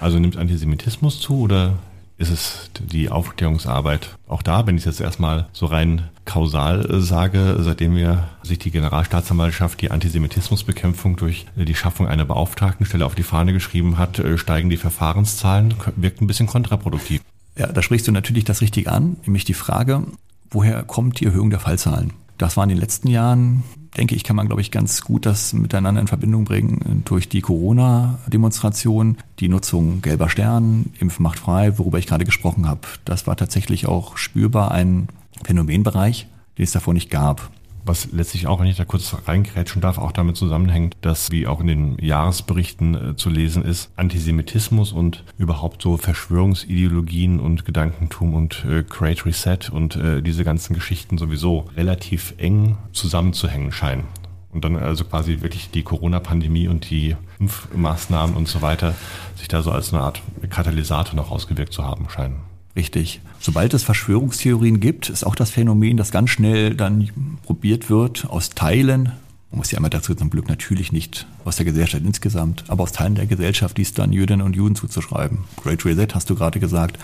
Also 0.00 0.20
nimmt 0.20 0.36
Antisemitismus 0.36 1.18
zu 1.18 1.40
oder 1.40 1.74
ist 2.22 2.30
es 2.30 2.70
die 2.80 3.10
Aufklärungsarbeit. 3.10 4.16
Auch 4.28 4.42
da, 4.42 4.66
wenn 4.66 4.76
ich 4.76 4.82
es 4.82 4.98
jetzt 4.98 5.00
erstmal 5.00 5.48
so 5.52 5.66
rein 5.66 6.08
kausal 6.24 6.88
äh, 6.88 7.00
sage, 7.00 7.56
seitdem 7.60 7.96
wir 7.96 8.28
sich 8.42 8.58
die 8.58 8.70
Generalstaatsanwaltschaft 8.70 9.80
die 9.82 9.90
Antisemitismusbekämpfung 9.90 11.16
durch 11.16 11.46
äh, 11.56 11.64
die 11.64 11.74
Schaffung 11.74 12.06
einer 12.06 12.24
Beauftragtenstelle 12.24 13.04
auf 13.04 13.16
die 13.16 13.24
Fahne 13.24 13.52
geschrieben 13.52 13.98
hat, 13.98 14.20
äh, 14.20 14.38
steigen 14.38 14.70
die 14.70 14.76
Verfahrenszahlen, 14.76 15.74
wirkt 15.96 16.22
ein 16.22 16.26
bisschen 16.28 16.46
kontraproduktiv. 16.46 17.20
Ja, 17.58 17.66
da 17.66 17.82
sprichst 17.82 18.06
du 18.06 18.12
natürlich 18.12 18.44
das 18.44 18.60
richtig 18.60 18.88
an, 18.88 19.16
nämlich 19.26 19.44
die 19.44 19.54
Frage, 19.54 20.04
woher 20.50 20.84
kommt 20.84 21.20
die 21.20 21.26
Erhöhung 21.26 21.50
der 21.50 21.60
Fallzahlen? 21.60 22.12
Das 22.42 22.56
war 22.56 22.64
in 22.64 22.70
den 22.70 22.78
letzten 22.78 23.06
Jahren 23.06 23.62
denke 23.96 24.16
ich, 24.16 24.24
kann 24.24 24.34
man, 24.34 24.48
glaube 24.48 24.62
ich, 24.62 24.72
ganz 24.72 25.02
gut 25.02 25.26
das 25.26 25.52
miteinander 25.52 26.00
in 26.00 26.08
Verbindung 26.08 26.42
bringen 26.42 27.02
durch 27.04 27.28
die 27.28 27.40
Corona-Demonstration, 27.40 29.18
die 29.38 29.48
Nutzung 29.48 30.02
gelber 30.02 30.28
Stern, 30.28 30.86
Impfen 30.98 31.22
macht 31.22 31.38
frei, 31.38 31.78
worüber 31.78 32.00
ich 32.00 32.08
gerade 32.08 32.24
gesprochen 32.24 32.66
habe. 32.66 32.80
Das 33.04 33.28
war 33.28 33.36
tatsächlich 33.36 33.86
auch 33.86 34.16
spürbar 34.16 34.72
ein 34.72 35.06
Phänomenbereich, 35.44 36.26
den 36.58 36.64
es 36.64 36.72
davor 36.72 36.94
nicht 36.94 37.10
gab 37.10 37.52
was 37.84 38.08
letztlich 38.12 38.46
auch, 38.46 38.60
wenn 38.60 38.66
ich 38.66 38.76
da 38.76 38.84
kurz 38.84 39.14
reingrätschen 39.26 39.80
darf, 39.82 39.98
auch 39.98 40.12
damit 40.12 40.36
zusammenhängt, 40.36 40.96
dass, 41.00 41.30
wie 41.30 41.46
auch 41.46 41.60
in 41.60 41.66
den 41.66 41.98
Jahresberichten 41.98 43.10
äh, 43.10 43.16
zu 43.16 43.30
lesen 43.30 43.64
ist, 43.64 43.90
Antisemitismus 43.96 44.92
und 44.92 45.24
überhaupt 45.38 45.82
so 45.82 45.96
Verschwörungsideologien 45.96 47.40
und 47.40 47.64
Gedankentum 47.64 48.34
und 48.34 48.64
äh, 48.64 48.82
Great 48.82 49.26
Reset 49.26 49.70
und 49.70 49.96
äh, 49.96 50.22
diese 50.22 50.44
ganzen 50.44 50.74
Geschichten 50.74 51.18
sowieso 51.18 51.66
relativ 51.76 52.34
eng 52.38 52.76
zusammenzuhängen 52.92 53.72
scheinen. 53.72 54.04
Und 54.52 54.64
dann 54.64 54.76
also 54.76 55.04
quasi 55.04 55.40
wirklich 55.40 55.70
die 55.70 55.82
Corona-Pandemie 55.82 56.68
und 56.68 56.90
die 56.90 57.16
Impfmaßnahmen 57.40 58.36
und 58.36 58.48
so 58.48 58.60
weiter 58.60 58.94
sich 59.36 59.48
da 59.48 59.62
so 59.62 59.72
als 59.72 59.94
eine 59.94 60.02
Art 60.02 60.20
Katalysator 60.50 61.14
noch 61.14 61.30
ausgewirkt 61.30 61.72
zu 61.72 61.84
haben 61.84 62.08
scheinen. 62.10 62.51
Richtig. 62.74 63.20
Sobald 63.38 63.74
es 63.74 63.82
Verschwörungstheorien 63.82 64.80
gibt, 64.80 65.10
ist 65.10 65.24
auch 65.24 65.34
das 65.34 65.50
Phänomen, 65.50 65.96
das 65.96 66.10
ganz 66.10 66.30
schnell 66.30 66.74
dann 66.74 67.08
probiert 67.44 67.90
wird, 67.90 68.26
aus 68.30 68.50
Teilen, 68.50 69.12
man 69.52 69.58
muss 69.58 69.70
ja 69.70 69.78
immer 69.78 69.90
dazu 69.90 70.14
zum 70.14 70.30
Glück 70.30 70.48
natürlich 70.48 70.92
nicht 70.92 71.26
aus 71.44 71.56
der 71.56 71.66
Gesellschaft 71.66 72.02
insgesamt, 72.02 72.64
aber 72.68 72.84
aus 72.84 72.92
Teilen 72.92 73.16
der 73.16 73.26
Gesellschaft, 73.26 73.76
dies 73.76 73.92
dann 73.92 74.10
Jüdinnen 74.10 74.40
und 74.40 74.56
Juden 74.56 74.76
zuzuschreiben. 74.76 75.40
Great 75.62 75.84
Reset 75.84 76.08
hast 76.14 76.30
du 76.30 76.34
gerade 76.34 76.58
gesagt. 76.58 76.98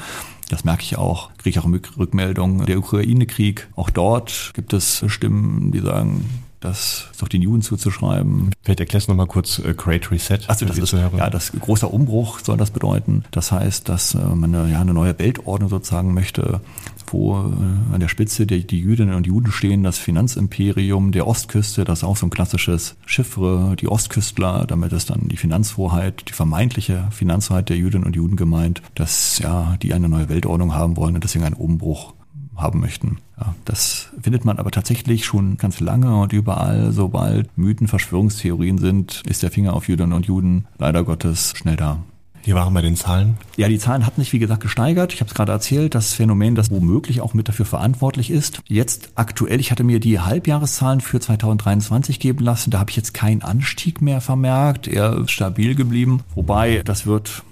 Das 0.49 0.65
merke 0.65 0.83
ich 0.83 0.97
auch, 0.97 1.29
kriege 1.37 1.51
ich 1.51 1.59
auch 1.59 1.69
Rückmeldungen. 1.99 2.65
Der 2.65 2.79
Ukraine-Krieg, 2.79 3.69
auch 3.77 3.91
dort 3.91 4.53
gibt 4.55 4.73
es 4.73 5.05
Stimmen, 5.09 5.73
die 5.73 5.81
sagen, 5.81 6.25
das 6.61 7.09
ist 7.13 7.23
doch 7.23 7.29
den 7.29 7.43
Juden 7.43 7.63
zuzuschreiben. 7.63 8.51
Vielleicht 8.63 8.81
erklärst 8.81 9.09
du 9.09 9.13
nochmal 9.13 9.27
kurz 9.27 9.59
äh, 9.59 9.75
Great 9.75 10.11
Reset. 10.11 10.41
Also 10.49 10.67
das 10.67 10.79
ist, 10.79 10.93
ja, 10.93 11.31
das 11.31 11.53
großer 11.53 11.93
Umbruch 11.93 12.41
soll 12.41 12.57
das 12.57 12.71
bedeuten. 12.71 13.25
Das 13.31 13.53
heißt, 13.53 13.89
dass 13.89 14.15
äh, 14.15 14.19
man 14.19 14.55
eine, 14.55 14.71
ja, 14.71 14.81
eine 14.81 14.95
neue 14.95 15.19
Weltordnung 15.19 15.71
sozusagen 15.71 16.15
möchte, 16.15 16.61
wo 17.07 17.37
äh, 17.37 17.95
an 17.95 18.01
der 18.01 18.09
Spitze 18.09 18.47
die, 18.47 18.67
die 18.67 18.81
Jüdinnen 18.81 19.15
und 19.15 19.27
Juden 19.27 19.53
stehen, 19.53 19.83
das 19.83 19.99
Finanzimperium 19.99 21.13
der 21.13 21.27
Ostküste, 21.27 21.85
das 21.85 22.01
ist 22.01 22.05
auch 22.05 22.17
so 22.17 22.27
ein 22.27 22.31
klassisches 22.31 22.97
Chiffre, 23.07 23.77
die 23.79 23.89
Ostküstler, 23.89 24.67
damit 24.67 24.93
ist 24.93 25.11
dann 25.11 25.29
die 25.29 25.37
Finanzhoheit, 25.37 26.29
die 26.29 26.33
vermeintliche 26.33 27.09
Finanzhoheit 27.11 27.69
der 27.69 27.77
Jüdinnen 27.77 28.07
und 28.07 28.17
Juden 28.17 28.37
gemeint, 28.37 28.83
dass 28.95 29.39
ja, 29.39 29.77
die 29.83 29.95
eine 29.95 30.09
neue 30.09 30.29
Weltordnung 30.29 30.75
haben 30.75 30.97
wollen 30.97 31.15
und 31.15 31.25
deswegen 31.25 31.45
einen 31.45 31.55
Umbruch 31.55 32.15
haben 32.61 32.81
möchten. 32.81 33.19
Ja, 33.41 33.55
das 33.65 34.09
findet 34.21 34.45
man 34.45 34.59
aber 34.59 34.71
tatsächlich 34.71 35.25
schon 35.25 35.57
ganz 35.57 35.81
lange 35.81 36.17
und 36.17 36.33
überall, 36.33 36.93
sobald 36.93 37.57
Mythen, 37.57 37.89
Verschwörungstheorien 37.89 38.79
sind, 38.79 39.23
ist 39.27 39.43
der 39.43 39.51
Finger 39.51 39.75
auf 39.75 39.89
Jüdinnen 39.89 40.13
und 40.13 40.27
Juden 40.27 40.67
leider 40.79 41.05
Gottes 41.05 41.55
schnell 41.57 41.77
da. 41.77 41.99
Hier 42.43 42.55
waren 42.55 42.73
bei 42.73 42.81
den 42.81 42.97
Zahlen. 42.97 43.37
Ja, 43.57 43.69
die 43.69 43.79
Zahlen 43.79 44.07
hatten 44.07 44.23
sich, 44.23 44.33
wie 44.33 44.39
gesagt, 44.39 44.63
gesteigert. 44.63 45.13
Ich 45.13 45.21
habe 45.21 45.29
es 45.29 45.35
gerade 45.35 45.53
erzählt, 45.53 45.95
das 45.95 46.15
Phänomen, 46.15 46.55
das 46.55 46.71
womöglich 46.71 47.21
auch 47.21 47.35
mit 47.35 47.49
dafür 47.49 47.67
verantwortlich 47.67 48.31
ist. 48.31 48.61
Jetzt 48.67 49.11
aktuell, 49.17 49.61
ich 49.61 49.71
hatte 49.71 49.85
mir 49.85 50.01
die 50.01 50.21
Halbjahreszahlen 50.21 51.01
für 51.01 51.21
2023 51.21 52.21
geben 52.21 52.43
lassen. 52.43 52.71
Da 52.71 52.79
habe 52.79 52.91
ich 52.91 52.97
jetzt 52.97 53.13
keinen 53.13 53.43
Anstieg 53.43 54.01
mehr 54.01 54.21
vermerkt, 54.21 54.89
eher 54.89 55.29
stabil 55.29 55.75
geblieben. 55.75 56.23
Wobei, 56.35 56.83
das 56.85 57.05
wird 57.05 57.43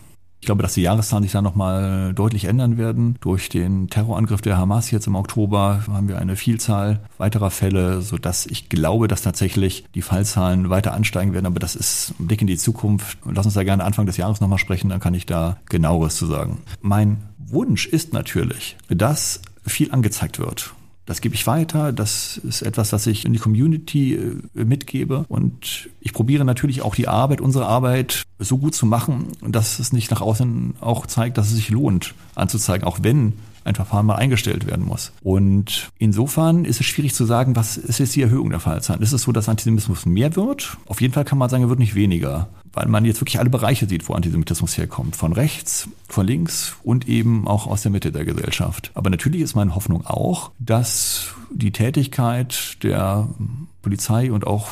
ich 0.46 0.48
glaube, 0.48 0.62
dass 0.62 0.74
die 0.74 0.82
Jahreszahlen 0.82 1.24
sich 1.24 1.32
dann 1.32 1.42
nochmal 1.42 2.14
deutlich 2.14 2.44
ändern 2.44 2.78
werden. 2.78 3.16
Durch 3.20 3.48
den 3.48 3.90
Terrorangriff 3.90 4.42
der 4.42 4.56
Hamas 4.56 4.92
jetzt 4.92 5.08
im 5.08 5.16
Oktober 5.16 5.82
haben 5.88 6.06
wir 6.06 6.18
eine 6.18 6.36
Vielzahl 6.36 7.00
weiterer 7.18 7.50
Fälle, 7.50 8.00
sodass 8.00 8.46
ich 8.46 8.68
glaube, 8.68 9.08
dass 9.08 9.22
tatsächlich 9.22 9.86
die 9.96 10.02
Fallzahlen 10.02 10.70
weiter 10.70 10.94
ansteigen 10.94 11.32
werden. 11.32 11.46
Aber 11.46 11.58
das 11.58 11.74
ist 11.74 12.14
ein 12.20 12.28
Blick 12.28 12.42
in 12.42 12.46
die 12.46 12.58
Zukunft. 12.58 13.18
Lass 13.24 13.44
uns 13.44 13.56
da 13.56 13.64
gerne 13.64 13.82
Anfang 13.82 14.06
des 14.06 14.18
Jahres 14.18 14.40
nochmal 14.40 14.60
sprechen, 14.60 14.90
dann 14.90 15.00
kann 15.00 15.14
ich 15.14 15.26
da 15.26 15.56
genaueres 15.68 16.14
zu 16.14 16.26
sagen. 16.26 16.58
Mein 16.80 17.24
Wunsch 17.38 17.88
ist 17.88 18.12
natürlich, 18.12 18.76
dass 18.88 19.40
viel 19.66 19.90
angezeigt 19.90 20.38
wird. 20.38 20.75
Das 21.06 21.20
gebe 21.20 21.34
ich 21.34 21.46
weiter. 21.46 21.92
Das 21.92 22.36
ist 22.36 22.62
etwas, 22.62 22.90
das 22.90 23.06
ich 23.06 23.24
in 23.24 23.32
die 23.32 23.38
Community 23.38 24.14
äh, 24.14 24.64
mitgebe. 24.64 25.24
Und 25.28 25.88
ich 26.00 26.12
probiere 26.12 26.44
natürlich 26.44 26.82
auch 26.82 26.94
die 26.94 27.08
Arbeit, 27.08 27.40
unsere 27.40 27.66
Arbeit 27.66 28.24
so 28.38 28.58
gut 28.58 28.74
zu 28.74 28.86
machen, 28.86 29.28
dass 29.40 29.78
es 29.78 29.92
nicht 29.92 30.10
nach 30.10 30.20
außen 30.20 30.74
auch 30.80 31.06
zeigt, 31.06 31.38
dass 31.38 31.48
es 31.48 31.54
sich 31.54 31.70
lohnt 31.70 32.14
anzuzeigen, 32.34 32.86
auch 32.86 32.98
wenn 33.02 33.34
ein 33.66 33.74
Verfahren 33.74 34.06
mal 34.06 34.16
eingestellt 34.16 34.66
werden 34.66 34.84
muss. 34.84 35.12
Und 35.22 35.90
insofern 35.98 36.64
ist 36.64 36.80
es 36.80 36.86
schwierig 36.86 37.14
zu 37.14 37.24
sagen, 37.24 37.56
was 37.56 37.76
ist 37.76 37.98
jetzt 37.98 38.14
die 38.14 38.22
Erhöhung 38.22 38.50
der 38.50 38.60
Fallzahlen. 38.60 39.02
Ist 39.02 39.12
es 39.12 39.22
so, 39.22 39.32
dass 39.32 39.48
Antisemitismus 39.48 40.06
mehr 40.06 40.36
wird? 40.36 40.76
Auf 40.86 41.00
jeden 41.00 41.14
Fall 41.14 41.24
kann 41.24 41.38
man 41.38 41.50
sagen, 41.50 41.64
er 41.64 41.68
wird 41.68 41.80
nicht 41.80 41.96
weniger, 41.96 42.48
weil 42.76 42.88
man 42.88 43.06
jetzt 43.06 43.20
wirklich 43.20 43.40
alle 43.40 43.50
Bereiche 43.50 43.88
sieht, 43.88 44.08
wo 44.08 44.12
Antisemitismus 44.12 44.76
herkommt. 44.76 45.16
Von 45.16 45.32
rechts, 45.32 45.88
von 46.08 46.26
links 46.26 46.76
und 46.84 47.08
eben 47.08 47.48
auch 47.48 47.66
aus 47.66 47.82
der 47.82 47.90
Mitte 47.90 48.12
der 48.12 48.26
Gesellschaft. 48.26 48.90
Aber 48.94 49.08
natürlich 49.08 49.40
ist 49.40 49.54
meine 49.54 49.74
Hoffnung 49.74 50.06
auch, 50.06 50.50
dass 50.58 51.34
die 51.50 51.72
Tätigkeit 51.72 52.76
der 52.82 53.28
Polizei 53.80 54.30
und 54.30 54.46
auch 54.46 54.68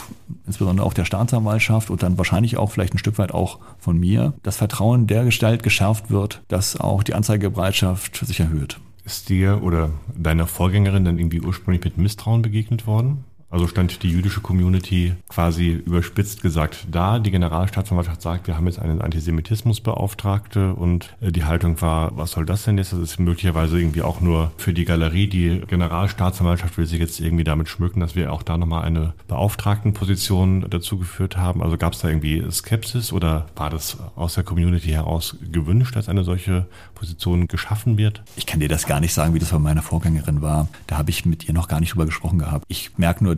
insbesondere 0.46 0.86
auch 0.86 0.92
der 0.92 1.06
Staatsanwaltschaft 1.06 1.88
und 1.88 2.02
dann 2.02 2.18
wahrscheinlich 2.18 2.58
auch 2.58 2.70
vielleicht 2.70 2.94
ein 2.94 2.98
Stück 2.98 3.16
weit 3.16 3.32
auch 3.32 3.58
von 3.78 3.98
mir, 3.98 4.34
das 4.42 4.56
Vertrauen 4.56 5.06
der 5.06 5.24
Gestalt 5.24 5.62
geschärft 5.62 6.10
wird, 6.10 6.42
dass 6.48 6.78
auch 6.78 7.02
die 7.02 7.14
Anzeigebereitschaft 7.14 8.16
sich 8.26 8.40
erhöht. 8.40 8.80
Ist 9.04 9.30
dir 9.30 9.62
oder 9.62 9.90
deiner 10.14 10.46
Vorgängerin 10.46 11.04
dann 11.04 11.18
irgendwie 11.18 11.40
ursprünglich 11.40 11.84
mit 11.84 11.96
Misstrauen 11.96 12.42
begegnet 12.42 12.86
worden? 12.86 13.24
Also 13.54 13.68
stand 13.68 14.02
die 14.02 14.10
jüdische 14.10 14.40
Community 14.40 15.14
quasi 15.28 15.68
überspitzt 15.86 16.42
gesagt 16.42 16.88
da. 16.90 17.20
Die 17.20 17.30
Generalstaatsanwaltschaft 17.30 18.20
sagt, 18.20 18.48
wir 18.48 18.56
haben 18.56 18.66
jetzt 18.66 18.80
einen 18.80 19.00
Antisemitismusbeauftragte 19.00 20.74
und 20.74 21.14
äh, 21.20 21.30
die 21.30 21.44
Haltung 21.44 21.80
war, 21.80 22.16
was 22.16 22.32
soll 22.32 22.46
das 22.46 22.64
denn 22.64 22.78
jetzt? 22.78 22.92
Das 22.92 22.98
ist 22.98 23.20
möglicherweise 23.20 23.78
irgendwie 23.78 24.02
auch 24.02 24.20
nur 24.20 24.50
für 24.56 24.72
die 24.72 24.84
Galerie. 24.84 25.28
Die 25.28 25.62
Generalstaatsanwaltschaft 25.68 26.76
will 26.78 26.86
sich 26.86 26.98
jetzt 26.98 27.20
irgendwie 27.20 27.44
damit 27.44 27.68
schmücken, 27.68 28.00
dass 28.00 28.16
wir 28.16 28.32
auch 28.32 28.42
da 28.42 28.58
nochmal 28.58 28.82
eine 28.82 29.14
Beauftragtenposition 29.28 30.66
dazu 30.68 30.98
geführt 30.98 31.36
haben. 31.36 31.62
Also 31.62 31.76
gab 31.76 31.92
es 31.92 32.00
da 32.00 32.08
irgendwie 32.08 32.42
Skepsis 32.50 33.12
oder 33.12 33.46
war 33.54 33.70
das 33.70 33.98
aus 34.16 34.34
der 34.34 34.42
Community 34.42 34.88
heraus 34.88 35.36
gewünscht, 35.52 35.94
dass 35.94 36.08
eine 36.08 36.24
solche 36.24 36.66
Position 36.96 37.46
geschaffen 37.46 37.98
wird? 37.98 38.24
Ich 38.34 38.46
kann 38.46 38.58
dir 38.58 38.68
das 38.68 38.88
gar 38.88 38.98
nicht 38.98 39.14
sagen, 39.14 39.32
wie 39.32 39.38
das 39.38 39.50
bei 39.50 39.60
meiner 39.60 39.82
Vorgängerin 39.82 40.42
war. 40.42 40.66
Da 40.88 40.98
habe 40.98 41.10
ich 41.10 41.24
mit 41.24 41.46
ihr 41.46 41.54
noch 41.54 41.68
gar 41.68 41.78
nicht 41.78 41.92
drüber 41.92 42.06
gesprochen 42.06 42.40
gehabt. 42.40 42.64
Ich 42.66 42.98
merke 42.98 43.22
nur, 43.22 43.36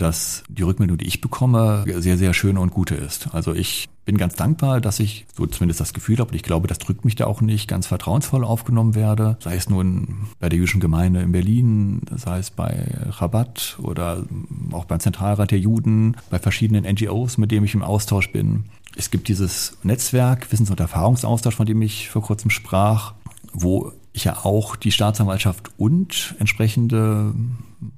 die 0.49 0.62
Rückmeldung, 0.62 0.99
die 0.99 1.07
ich 1.07 1.21
bekomme, 1.21 1.85
sehr, 1.99 2.19
sehr 2.19 2.35
schöne 2.35 2.61
und 2.61 2.71
gute 2.71 2.95
ist. 2.95 3.35
Also 3.35 3.55
ich 3.55 3.88
bin 4.05 4.16
ganz 4.16 4.35
dankbar, 4.35 4.81
dass 4.81 5.01
ich 5.01 5.27
so 5.37 5.47
zumindest 5.47 5.81
das 5.81 5.92
Gefühl 5.92 6.19
habe, 6.19 6.31
und 6.31 6.37
ich 6.37 6.45
glaube, 6.45 6.69
das 6.69 6.79
drückt 6.79 7.05
mich 7.05 7.16
da 7.16 7.27
auch 7.27 7.40
nicht, 7.40 7.69
ganz 7.69 7.88
vertrauensvoll 7.88 8.45
aufgenommen 8.45 8.95
werde. 8.95 9.37
Sei 9.40 9.57
es 9.57 9.69
nun 9.69 10.29
bei 10.38 10.49
der 10.49 10.59
jüdischen 10.59 10.81
Gemeinde 10.81 11.21
in 11.21 11.33
Berlin, 11.33 12.03
sei 12.14 12.38
es 12.38 12.51
bei 12.51 12.87
Rabat 13.19 13.79
oder 13.83 14.25
auch 14.73 14.85
beim 14.85 15.01
Zentralrat 15.01 15.51
der 15.51 15.59
Juden, 15.59 16.16
bei 16.31 16.38
verschiedenen 16.38 16.85
NGOs, 16.85 17.37
mit 17.37 17.51
denen 17.51 17.66
ich 17.66 17.75
im 17.75 17.83
Austausch 17.83 18.31
bin. 18.31 18.64
Es 18.97 19.11
gibt 19.11 19.29
dieses 19.29 19.77
Netzwerk 19.83 20.51
Wissens- 20.53 20.71
und 20.71 20.81
Erfahrungsaustausch, 20.81 21.57
von 21.57 21.66
dem 21.66 21.83
ich 21.83 22.09
vor 22.09 22.23
kurzem 22.23 22.51
sprach, 22.51 23.14
wo 23.53 23.92
ich 24.12 24.25
ja 24.25 24.45
auch 24.45 24.77
die 24.77 24.92
Staatsanwaltschaft 24.92 25.73
und 25.77 26.35
entsprechende 26.38 27.35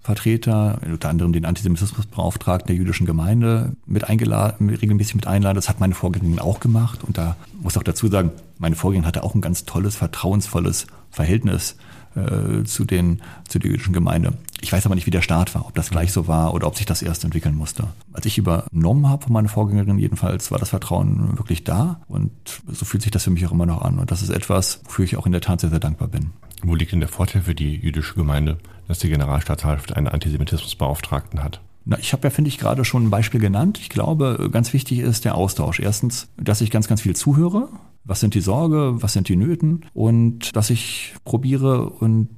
Vertreter, 0.01 0.81
unter 0.85 1.09
anderem 1.09 1.33
den 1.33 1.45
Antisemitismusbeauftragten 1.45 2.69
der 2.69 2.77
jüdischen 2.77 3.07
Gemeinde, 3.07 3.77
mit 3.87 4.05
eingeladen, 4.05 4.71
regelmäßig 4.71 5.14
mit 5.14 5.27
einladen. 5.27 5.57
Das 5.57 5.69
hat 5.69 5.81
meine 5.81 5.95
Vorgängerin 5.95 6.38
auch 6.38 6.61
gemacht. 6.61 7.05
Und 7.05 7.19
da 7.19 7.37
muss 7.61 7.77
auch 7.77 7.83
dazu 7.83 8.09
sagen, 8.09 8.33
meine 8.59 8.77
Vorgängerin 8.77 9.07
hatte 9.07 9.23
auch 9.23 9.35
ein 9.35 9.41
ganz 9.41 9.64
tolles, 9.64 9.97
vertrauensvolles 9.97 10.87
Verhältnis 11.11 11.77
äh, 12.14 12.64
zu, 12.64 12.85
den, 12.85 13.23
zu 13.47 13.59
der 13.59 13.71
jüdischen 13.71 13.93
Gemeinde. 13.93 14.35
Ich 14.61 14.73
weiß 14.73 14.87
aber 14.87 14.95
nicht, 14.95 15.07
wie 15.07 15.12
der 15.12 15.23
Start 15.23 15.55
war, 15.55 15.67
ob 15.67 15.75
das 15.75 15.91
gleich 15.91 16.12
so 16.12 16.27
war 16.27 16.53
oder 16.55 16.67
ob 16.67 16.77
sich 16.77 16.87
das 16.87 17.03
erst 17.03 17.25
entwickeln 17.25 17.55
musste. 17.55 17.85
Als 18.12 18.27
ich 18.27 18.38
übernommen 18.38 19.09
habe 19.09 19.25
von 19.25 19.33
meiner 19.33 19.49
Vorgängerin 19.49 19.99
jedenfalls, 19.99 20.51
war 20.51 20.59
das 20.59 20.71
Vertrauen 20.71 21.38
wirklich 21.38 21.64
da 21.64 22.01
und 22.09 22.31
so 22.67 22.85
fühlt 22.85 23.03
sich 23.03 23.12
das 23.12 23.25
für 23.25 23.31
mich 23.31 23.47
auch 23.47 23.53
immer 23.53 23.67
noch 23.67 23.83
an. 23.83 23.99
Und 23.99 24.11
das 24.11 24.23
ist 24.23 24.31
etwas, 24.31 24.81
wofür 24.85 25.05
ich 25.05 25.17
auch 25.17 25.27
in 25.27 25.33
der 25.33 25.41
Tat 25.41 25.61
sehr, 25.61 25.71
sehr 25.71 25.79
dankbar 25.79 26.09
bin. 26.09 26.31
Wo 26.62 26.75
liegt 26.75 26.92
denn 26.92 27.01
der 27.01 27.09
Vorteil 27.09 27.42
für 27.42 27.55
die 27.55 27.77
jüdische 27.77 28.14
Gemeinde, 28.14 28.59
dass 28.88 28.99
die 28.99 29.09
Generalstaatsanwaltschaft 29.09 29.97
einen 29.97 30.09
Antisemitismusbeauftragten 30.09 31.42
hat? 31.42 31.61
Na, 31.85 31.99
ich 31.99 32.12
habe 32.12 32.25
ja, 32.25 32.31
finde 32.31 32.49
ich, 32.49 32.59
gerade 32.59 32.85
schon 32.85 33.05
ein 33.05 33.11
Beispiel 33.11 33.40
genannt. 33.40 33.79
Ich 33.81 33.88
glaube, 33.88 34.51
ganz 34.53 34.75
wichtig 34.75 34.99
ist 34.99 35.25
der 35.25 35.37
Austausch. 35.37 35.81
Erstens, 35.81 36.29
dass 36.37 36.61
ich 36.61 36.71
ganz, 36.71 36.87
ganz 36.87 37.01
viel 37.01 37.16
zuhöre. 37.16 37.68
Was 38.05 38.21
sind 38.21 38.35
die 38.35 38.40
Sorge, 38.40 38.97
was 39.01 39.14
sind 39.14 39.29
die 39.29 39.37
Nöten? 39.37 39.87
Und 39.94 40.55
dass 40.55 40.68
ich 40.68 41.14
probiere 41.25 41.88
und 41.88 42.29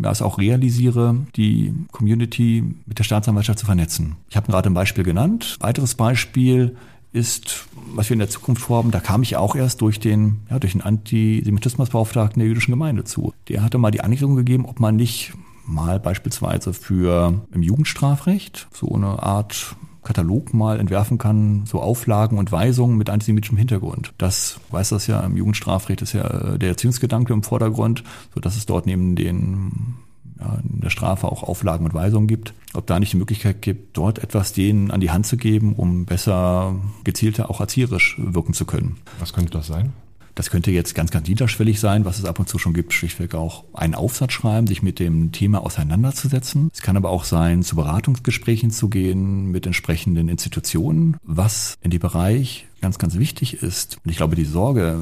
ja, 0.00 0.10
es 0.10 0.22
auch 0.22 0.38
realisiere, 0.38 1.16
die 1.36 1.74
Community 1.90 2.62
mit 2.86 2.98
der 2.98 3.04
Staatsanwaltschaft 3.04 3.58
zu 3.58 3.66
vernetzen. 3.66 4.16
Ich 4.30 4.36
habe 4.36 4.50
gerade 4.50 4.70
ein 4.70 4.74
Beispiel 4.74 5.04
genannt. 5.04 5.56
Weiteres 5.60 5.94
Beispiel 5.94 6.76
ist, 7.14 7.66
was 7.94 8.10
wir 8.10 8.14
in 8.14 8.18
der 8.18 8.28
Zukunft 8.28 8.62
vorhaben, 8.62 8.90
da 8.90 9.00
kam 9.00 9.22
ich 9.22 9.36
auch 9.36 9.54
erst 9.54 9.80
durch 9.80 10.00
den, 10.00 10.40
ja, 10.50 10.58
durch 10.58 10.72
den 10.72 10.82
Antisemitismusbeauftragten 10.82 12.40
der 12.40 12.48
jüdischen 12.48 12.72
Gemeinde 12.72 13.04
zu. 13.04 13.32
Der 13.48 13.62
hatte 13.62 13.78
mal 13.78 13.92
die 13.92 14.00
Anregung 14.00 14.34
gegeben, 14.34 14.66
ob 14.66 14.80
man 14.80 14.96
nicht 14.96 15.32
mal 15.64 16.00
beispielsweise 16.00 16.74
für 16.74 17.40
im 17.52 17.62
Jugendstrafrecht 17.62 18.68
so 18.72 18.92
eine 18.92 19.22
Art 19.22 19.76
Katalog 20.02 20.52
mal 20.52 20.78
entwerfen 20.78 21.16
kann, 21.16 21.64
so 21.66 21.80
Auflagen 21.80 22.36
und 22.36 22.52
Weisungen 22.52 22.98
mit 22.98 23.08
antisemitischem 23.08 23.56
Hintergrund. 23.56 24.12
Das 24.18 24.60
weiß 24.70 24.90
das 24.90 25.06
ja 25.06 25.20
im 25.20 25.36
Jugendstrafrecht 25.36 26.02
ist 26.02 26.12
ja 26.12 26.58
der 26.58 26.68
Erziehungsgedanke 26.68 27.32
im 27.32 27.42
Vordergrund, 27.42 28.04
so 28.34 28.40
dass 28.40 28.56
es 28.56 28.66
dort 28.66 28.86
neben 28.86 29.16
den 29.16 29.94
ja, 30.40 30.58
in 30.68 30.80
der 30.80 30.90
Strafe 30.90 31.26
auch 31.28 31.42
Auflagen 31.42 31.84
und 31.84 31.94
Weisungen 31.94 32.26
gibt, 32.26 32.54
ob 32.72 32.86
da 32.86 32.98
nicht 32.98 33.12
die 33.12 33.18
Möglichkeit 33.18 33.62
gibt, 33.62 33.96
dort 33.96 34.18
etwas 34.18 34.52
denen 34.52 34.90
an 34.90 35.00
die 35.00 35.10
Hand 35.10 35.26
zu 35.26 35.36
geben, 35.36 35.74
um 35.74 36.04
besser 36.06 36.76
gezielter 37.04 37.50
auch 37.50 37.60
erzieherisch 37.60 38.16
wirken 38.18 38.54
zu 38.54 38.64
können. 38.64 38.96
Was 39.18 39.32
könnte 39.32 39.52
das 39.52 39.66
sein? 39.66 39.92
Das 40.34 40.50
könnte 40.50 40.72
jetzt 40.72 40.96
ganz, 40.96 41.12
ganz 41.12 41.28
niederschwellig 41.28 41.78
sein, 41.78 42.04
was 42.04 42.18
es 42.18 42.24
ab 42.24 42.40
und 42.40 42.48
zu 42.48 42.58
schon 42.58 42.74
gibt, 42.74 42.92
schlichtweg 42.92 43.34
auch 43.34 43.64
einen 43.72 43.94
Aufsatz 43.94 44.32
schreiben, 44.32 44.66
sich 44.66 44.82
mit 44.82 44.98
dem 44.98 45.30
Thema 45.30 45.62
auseinanderzusetzen. 45.62 46.70
Es 46.74 46.82
kann 46.82 46.96
aber 46.96 47.10
auch 47.10 47.24
sein, 47.24 47.62
zu 47.62 47.76
Beratungsgesprächen 47.76 48.70
zu 48.70 48.88
gehen 48.88 49.52
mit 49.52 49.64
entsprechenden 49.66 50.28
Institutionen, 50.28 51.16
was 51.22 51.76
in 51.82 51.92
dem 51.92 52.00
Bereich 52.00 52.66
ganz, 52.80 52.98
ganz 52.98 53.16
wichtig 53.16 53.62
ist. 53.62 53.98
Und 54.04 54.10
ich 54.10 54.16
glaube, 54.16 54.34
die 54.34 54.44
Sorge, 54.44 54.98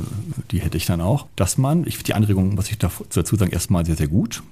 die 0.51 0.61
hätte 0.61 0.77
ich 0.77 0.85
dann 0.85 1.01
auch, 1.01 1.27
dass 1.35 1.57
man, 1.57 1.87
ich 1.87 2.03
die 2.03 2.15
Anregung, 2.15 2.59
was 2.59 2.71
ich 2.71 2.77
dazu 2.79 3.37
sagen, 3.37 3.53
erstmal 3.53 3.87
sehr, 3.87 3.97
sehr 3.97 4.09
gut 4.09 4.43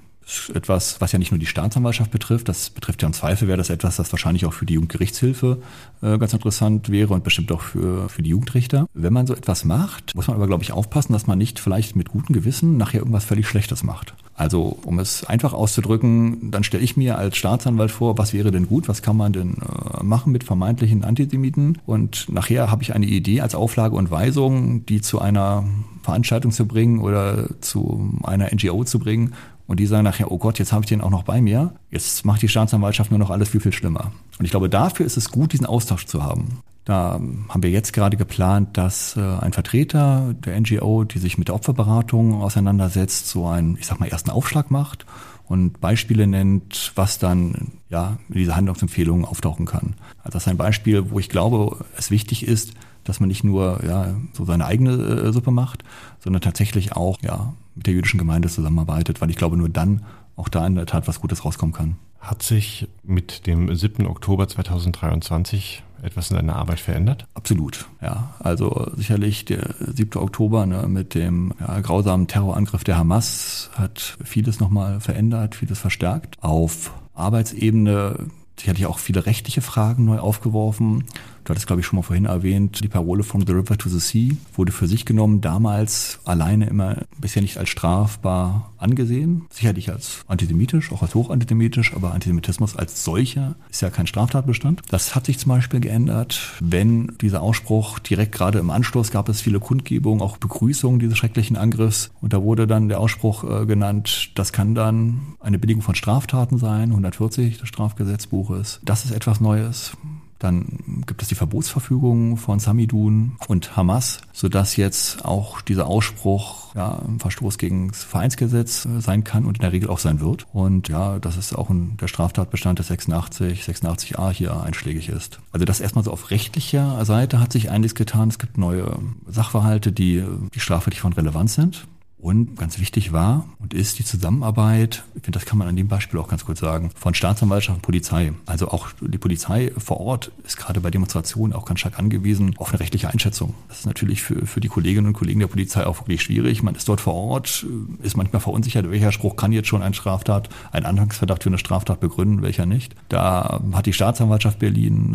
etwas, 0.54 1.00
was 1.00 1.12
ja 1.12 1.18
nicht 1.18 1.33
nur 1.33 1.38
die 1.38 1.46
Staatsanwaltschaft 1.46 2.11
betrifft, 2.11 2.48
das 2.48 2.70
betrifft 2.70 3.02
ja 3.02 3.09
im 3.09 3.12
Zweifel, 3.12 3.48
wäre 3.48 3.59
das 3.59 3.70
etwas, 3.70 3.96
das 3.96 4.12
wahrscheinlich 4.12 4.46
auch 4.46 4.52
für 4.52 4.66
die 4.66 4.74
Jugendgerichtshilfe 4.74 5.61
äh, 6.02 6.18
ganz 6.18 6.33
interessant 6.33 6.90
wäre 6.90 7.14
und 7.14 7.24
bestimmt 7.24 7.50
auch 7.52 7.62
für, 7.62 8.09
für 8.09 8.22
die 8.22 8.30
Jugendrichter. 8.30 8.87
Wenn 8.94 9.12
man 9.12 9.26
so 9.26 9.35
etwas 9.35 9.64
macht, 9.64 10.14
muss 10.14 10.28
man 10.28 10.37
aber, 10.37 10.46
glaube 10.46 10.62
ich, 10.62 10.72
aufpassen, 10.72 11.12
dass 11.12 11.26
man 11.26 11.38
nicht 11.38 11.59
vielleicht 11.59 11.96
mit 11.96 12.11
gutem 12.11 12.35
Gewissen 12.35 12.76
nachher 12.76 13.00
irgendwas 13.00 13.24
völlig 13.24 13.48
Schlechtes 13.48 13.83
macht. 13.83 14.14
Also, 14.35 14.78
um 14.85 14.98
es 14.98 15.24
einfach 15.24 15.52
auszudrücken, 15.52 16.50
dann 16.50 16.64
stelle 16.64 16.83
ich 16.83 16.96
mir 16.96 17.18
als 17.18 17.37
Staatsanwalt 17.37 17.90
vor, 17.90 18.16
was 18.16 18.33
wäre 18.33 18.50
denn 18.50 18.68
gut, 18.68 18.88
was 18.88 19.02
kann 19.02 19.16
man 19.16 19.33
denn 19.33 19.59
äh, 19.59 20.02
machen 20.02 20.33
mit 20.33 20.44
vermeintlichen 20.44 21.04
Antisemiten? 21.04 21.78
Und 21.85 22.26
nachher 22.30 22.70
habe 22.70 22.83
ich 22.83 22.94
eine 22.94 23.06
Idee 23.06 23.42
als 23.42 23.54
Auflage 23.54 23.96
und 23.96 24.11
Weisung, 24.11 24.87
die 24.87 25.02
zu 25.02 25.20
einer 25.20 25.64
Veranstaltung 26.02 26.52
zu 26.52 26.66
bringen 26.66 27.00
oder 27.00 27.48
zu 27.61 28.18
einer 28.22 28.48
NGO 28.54 28.85
zu 28.85 28.98
bringen 28.98 29.35
und 29.70 29.78
die 29.78 29.87
sagen 29.87 30.02
nachher, 30.02 30.33
oh 30.33 30.38
Gott, 30.38 30.59
jetzt 30.59 30.72
habe 30.72 30.83
ich 30.83 30.88
den 30.88 31.00
auch 31.00 31.11
noch 31.11 31.22
bei 31.22 31.40
mir. 31.40 31.74
Jetzt 31.92 32.24
macht 32.24 32.42
die 32.42 32.48
Staatsanwaltschaft 32.48 33.12
nur 33.12 33.20
noch 33.20 33.30
alles 33.30 33.50
viel, 33.50 33.61
viel 33.61 33.72
schlimmer. 33.72 34.11
Und 34.37 34.44
ich 34.44 34.50
glaube, 34.50 34.68
dafür 34.68 35.06
ist 35.06 35.16
es 35.16 35.30
gut, 35.30 35.52
diesen 35.52 35.64
Austausch 35.64 36.06
zu 36.06 36.24
haben. 36.24 36.59
Da 36.85 37.20
haben 37.48 37.62
wir 37.62 37.70
jetzt 37.70 37.92
gerade 37.92 38.16
geplant, 38.16 38.76
dass 38.76 39.16
äh, 39.16 39.20
ein 39.20 39.52
Vertreter 39.52 40.35
der 40.44 40.61
NGO, 40.61 41.04
die 41.04 41.20
sich 41.20 41.38
mit 41.38 41.46
der 41.46 41.54
Opferberatung 41.54 42.42
auseinandersetzt, 42.42 43.28
so 43.28 43.46
einen, 43.46 43.76
ich 43.78 43.87
sag 43.87 44.00
mal, 44.00 44.09
ersten 44.09 44.30
Aufschlag 44.30 44.72
macht 44.72 45.06
und 45.46 45.80
Beispiele 45.80 46.26
nennt, 46.26 46.90
was 46.96 47.20
dann 47.20 47.70
ja 47.90 48.18
in 48.28 48.38
dieser 48.38 48.56
Handlungsempfehlung 48.56 49.24
auftauchen 49.24 49.66
kann. 49.66 49.94
Also 50.18 50.33
das 50.33 50.42
ist 50.42 50.48
ein 50.48 50.56
Beispiel, 50.56 51.12
wo 51.12 51.20
ich 51.20 51.28
glaube, 51.28 51.85
es 51.96 52.11
wichtig 52.11 52.44
ist, 52.44 52.72
dass 53.04 53.20
man 53.20 53.28
nicht 53.28 53.44
nur 53.44 53.85
ja, 53.87 54.16
so 54.33 54.44
seine 54.44 54.66
eigene 54.66 54.94
äh, 54.94 55.33
Suppe 55.33 55.52
macht, 55.52 55.85
sondern 56.18 56.42
tatsächlich 56.42 56.96
auch 56.96 57.18
ja, 57.22 57.54
mit 57.74 57.87
der 57.87 57.94
jüdischen 57.94 58.18
Gemeinde 58.18 58.48
zusammenarbeitet, 58.48 59.20
weil 59.20 59.30
ich 59.30 59.37
glaube, 59.37 59.56
nur 59.56 59.68
dann 59.68 60.04
auch 60.37 60.48
da 60.48 60.66
in 60.66 60.74
der 60.74 60.87
Tat 60.87 61.09
was 61.09 61.20
Gutes 61.20 61.44
rauskommen 61.44 61.74
kann. 61.74 61.96
Hat 62.20 62.42
sich 62.42 62.88
mit 63.02 63.46
dem 63.46 63.74
7. 63.74 64.06
Oktober 64.06 64.46
2023 64.46 65.83
etwas 66.02 66.30
in 66.30 66.37
deiner 66.37 66.56
Arbeit 66.56 66.80
verändert? 66.80 67.26
Absolut, 67.35 67.87
ja. 68.02 68.35
Also 68.38 68.90
sicherlich 68.94 69.44
der 69.44 69.74
7. 69.78 70.20
Oktober 70.20 70.66
ne, 70.66 70.87
mit 70.87 71.14
dem 71.14 71.52
ja, 71.61 71.80
grausamen 71.80 72.26
Terrorangriff 72.26 72.85
der 72.85 72.98
Hamas 72.98 73.70
hat 73.74 74.18
vieles 74.24 74.61
nochmal 74.61 75.00
verändert, 75.00 75.54
vieles 75.54 75.78
verstärkt. 75.78 76.37
Auf 76.42 76.92
Arbeitsebene 77.14 78.30
sicherlich 78.61 78.87
auch 78.87 78.99
viele 78.99 79.27
rechtliche 79.27 79.62
Fragen 79.62 80.05
neu 80.05 80.18
aufgeworfen. 80.18 81.05
Du 81.44 81.51
hattest, 81.51 81.66
glaube 81.66 81.81
ich, 81.81 81.87
schon 81.87 81.96
mal 81.96 82.03
vorhin 82.03 82.27
erwähnt, 82.27 82.85
die 82.85 82.88
Parole 82.88 83.23
from 83.23 83.46
the 83.46 83.53
river 83.53 83.77
to 83.77 83.88
the 83.88 83.99
sea 83.99 84.37
wurde 84.55 84.73
für 84.73 84.87
sich 84.87 85.05
genommen, 85.05 85.40
damals 85.40 86.20
alleine 86.25 86.66
immer 86.66 86.99
bisher 87.18 87.42
nicht 87.42 87.57
als 87.57 87.70
strafbar 87.70 88.73
angesehen. 88.77 89.46
Sicherlich 89.51 89.90
als 89.90 90.25
antisemitisch, 90.29 90.92
auch 90.92 91.03
als 91.03 91.14
hochantisemitisch, 91.14 91.94
aber 91.94 92.12
Antisemitismus 92.12 92.77
als 92.77 93.05
solcher 93.05 93.57
ist 93.70 93.83
ja 93.83 93.90
kein 93.90 94.07
Straftatbestand. 94.07 94.83
Das 94.90 95.14
hat 95.14 95.27
sich 95.27 95.38
zum 95.38 95.51
Beispiel 95.51 95.81
geändert, 95.81 96.40
wenn 96.61 97.16
dieser 97.20 97.42
Ausspruch 97.42 97.99
direkt 97.99 98.33
gerade 98.33 98.59
im 98.59 98.70
Anschluss 98.70 99.11
gab 99.11 99.29
es 99.29 99.40
viele 99.40 99.61
Kundgebungen, 99.61 100.23
auch 100.23 100.37
Begrüßungen 100.37 101.01
dieses 101.01 101.16
schrecklichen 101.16 101.57
Angriffs. 101.57 102.11
Und 102.20 102.33
da 102.33 102.42
wurde 102.42 102.66
dann 102.66 102.88
der 102.88 103.01
Ausspruch 103.01 103.44
äh, 103.44 103.66
genannt, 103.66 104.31
das 104.35 104.53
kann 104.53 104.75
dann 104.75 105.20
eine 105.40 105.59
Billigung 105.59 105.83
von 105.83 105.94
Straftaten 105.94 106.59
sein, 106.59 106.90
140 106.90 107.59
des 107.59 107.68
Strafgesetzbuches. 107.68 108.49
Das 108.82 109.04
ist 109.04 109.12
etwas 109.12 109.40
Neues. 109.40 109.92
Dann 110.40 111.04
gibt 111.06 111.20
es 111.20 111.28
die 111.28 111.34
Verbotsverfügung 111.34 112.38
von 112.38 112.58
Samidun 112.60 113.36
und 113.46 113.76
Hamas, 113.76 114.22
sodass 114.32 114.76
jetzt 114.76 115.22
auch 115.22 115.60
dieser 115.60 115.86
Ausspruch 115.86 116.74
ja, 116.74 116.98
ein 117.06 117.20
Verstoß 117.20 117.58
gegen 117.58 117.88
das 117.88 118.04
Vereinsgesetz 118.04 118.86
äh, 118.86 119.00
sein 119.00 119.22
kann 119.22 119.44
und 119.44 119.58
in 119.58 119.60
der 119.60 119.72
Regel 119.72 119.90
auch 119.90 119.98
sein 119.98 120.20
wird. 120.20 120.46
Und 120.54 120.88
ja, 120.88 121.18
das 121.18 121.36
ist 121.36 121.54
auch 121.54 121.68
ein, 121.68 121.98
der 121.98 122.08
Straftatbestand 122.08 122.78
des 122.78 122.86
86, 122.88 123.62
86a 123.64 124.30
hier 124.30 124.58
einschlägig 124.62 125.10
ist. 125.10 125.40
Also 125.52 125.66
das 125.66 125.80
erstmal 125.80 126.04
so 126.04 126.10
auf 126.10 126.30
rechtlicher 126.30 127.04
Seite 127.04 127.38
hat 127.38 127.52
sich 127.52 127.70
einiges 127.70 127.94
getan. 127.94 128.30
Es 128.30 128.38
gibt 128.38 128.56
neue 128.56 128.98
Sachverhalte, 129.26 129.92
die, 129.92 130.24
die 130.54 130.60
strafrechtlich 130.60 131.02
von 131.02 131.12
Relevanz 131.12 131.54
sind. 131.54 131.86
Und 132.20 132.56
ganz 132.59 132.78
wichtig 132.78 133.12
war 133.12 133.46
und 133.59 133.72
ist 133.72 133.98
die 133.98 134.04
Zusammenarbeit, 134.04 135.04
ich 135.14 135.22
finde, 135.22 135.38
das 135.38 135.46
kann 135.46 135.56
man 135.56 135.68
an 135.68 135.76
dem 135.76 135.88
Beispiel 135.88 136.20
auch 136.20 136.28
ganz 136.28 136.44
kurz 136.44 136.61
sagen, 136.61 136.90
von 136.94 137.14
Staatsanwaltschaft 137.14 137.78
und 137.78 137.83
Polizei. 137.83 138.33
Also 138.44 138.68
auch 138.68 138.88
die 139.00 139.16
Polizei 139.16 139.72
vor 139.78 140.00
Ort 140.00 140.30
ist 140.44 140.59
gerade 140.59 140.80
bei 140.80 140.90
Demonstrationen 140.90 141.54
auch 141.54 141.64
ganz 141.64 141.80
stark 141.80 141.98
angewiesen 141.98 142.54
auf 142.59 142.70
eine 142.70 142.80
rechtliche 142.80 143.09
Einschätzung. 143.09 143.54
Das 143.68 143.80
ist 143.80 143.87
natürlich 143.87 144.22
für, 144.22 144.44
für 144.44 144.61
die 144.61 144.68
Kolleginnen 144.68 145.06
und 145.06 145.12
Kollegen 145.14 145.40
der 145.40 145.46
Polizei 145.46 145.87
auch 145.87 146.00
wirklich 146.00 146.22
schwierig. 146.22 146.62
Man 146.62 146.74
ist 146.74 146.88
dort 146.88 147.00
vor 147.00 147.14
Ort, 147.14 147.66
ist 148.02 148.18
manchmal 148.18 148.40
verunsichert, 148.40 148.90
welcher 148.90 149.12
Spruch 149.12 149.37
kann 149.37 149.52
jetzt 149.52 149.68
schon 149.68 149.83
ein 149.83 149.94
Straftat, 149.94 150.50
ein 150.72 150.85
Anhangsverdacht 150.85 151.42
für 151.42 151.48
eine 151.48 151.59
Straftat 151.59 152.00
begründen, 152.00 152.42
welcher 152.42 152.66
nicht. 152.66 152.94
Da 153.09 153.62
hat 153.72 153.87
die 153.87 153.94
Staatsanwaltschaft 153.94 154.59
Berlin 154.59 155.14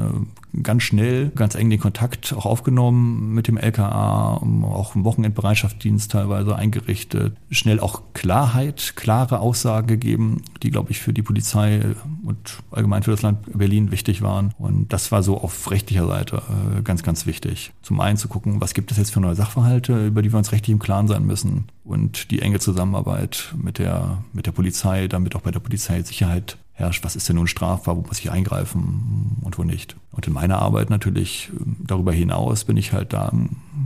äh, 0.56 0.62
ganz 0.64 0.84
schnell, 0.84 1.30
ganz 1.36 1.54
eng 1.54 1.70
den 1.70 1.80
Kontakt 1.80 2.34
auch 2.34 2.48
aufgenommen 2.48 3.36
mit 3.36 3.48
dem 3.48 3.58
LKA, 3.58 4.42
auch 4.64 4.96
im 4.96 5.04
Wochenendbereitschaftsdienst 5.04 6.12
teilweise 6.12 6.56
eingerichtet 6.56 6.95
Berichte 6.96 7.34
schnell 7.52 7.82
auch 7.82 8.04
Klarheit, 8.14 8.94
klare 8.96 9.40
Aussagen 9.42 9.86
gegeben, 9.88 10.44
die, 10.64 10.72
glaube 10.72 10.92
ich, 10.92 11.00
für 11.00 11.12
die 11.12 11.24
Polizei 11.24 11.82
und 12.24 12.60
allgemein 12.72 13.04
für 13.04 13.12
das 13.12 13.22
Land 13.22 13.40
Berlin 13.52 13.92
wichtig 13.92 14.22
waren. 14.22 14.54
Und 14.58 14.94
das 14.94 15.12
war 15.12 15.22
so 15.22 15.38
auf 15.38 15.72
rechtlicher 15.72 16.08
Seite 16.08 16.42
äh, 16.78 16.82
ganz, 16.84 17.04
ganz 17.04 17.26
wichtig. 17.26 17.74
Zum 17.82 18.00
einen 18.00 18.16
zu 18.16 18.30
gucken, 18.30 18.62
was 18.62 18.74
gibt 18.74 18.92
es 18.92 18.98
jetzt 18.98 19.12
für 19.12 19.20
neue 19.20 19.36
Sachverhalte, 19.36 20.08
über 20.08 20.22
die 20.22 20.32
wir 20.32 20.38
uns 20.38 20.54
rechtlich 20.54 20.72
im 20.72 20.80
Klaren 20.80 21.10
sein 21.10 21.26
müssen. 21.26 21.66
Und 21.84 22.32
die 22.32 22.42
enge 22.42 22.60
Zusammenarbeit 22.60 23.54
mit 23.62 23.78
der, 23.78 24.24
mit 24.32 24.46
der 24.46 24.54
Polizei, 24.54 25.10
damit 25.10 25.36
auch 25.36 25.42
bei 25.42 25.52
der 25.52 25.60
Polizei 25.60 26.02
Sicherheit 26.02 26.58
herrscht, 26.76 27.04
was 27.06 27.16
ist 27.16 27.28
denn 27.30 27.38
nun 27.38 27.48
strafbar, 27.48 27.96
wo 27.96 28.02
muss 28.02 28.20
ich 28.20 28.32
eingreifen 28.32 29.38
und 29.42 29.58
wo 29.58 29.64
nicht. 29.64 29.96
Und 30.12 30.28
in 30.28 30.34
meiner 30.34 30.60
Arbeit 30.60 30.90
natürlich 30.90 31.50
ähm, 31.54 31.78
darüber 31.80 32.12
hinaus 32.12 32.66
bin 32.66 32.76
ich 32.78 32.92
halt 32.92 33.14
da 33.14 33.32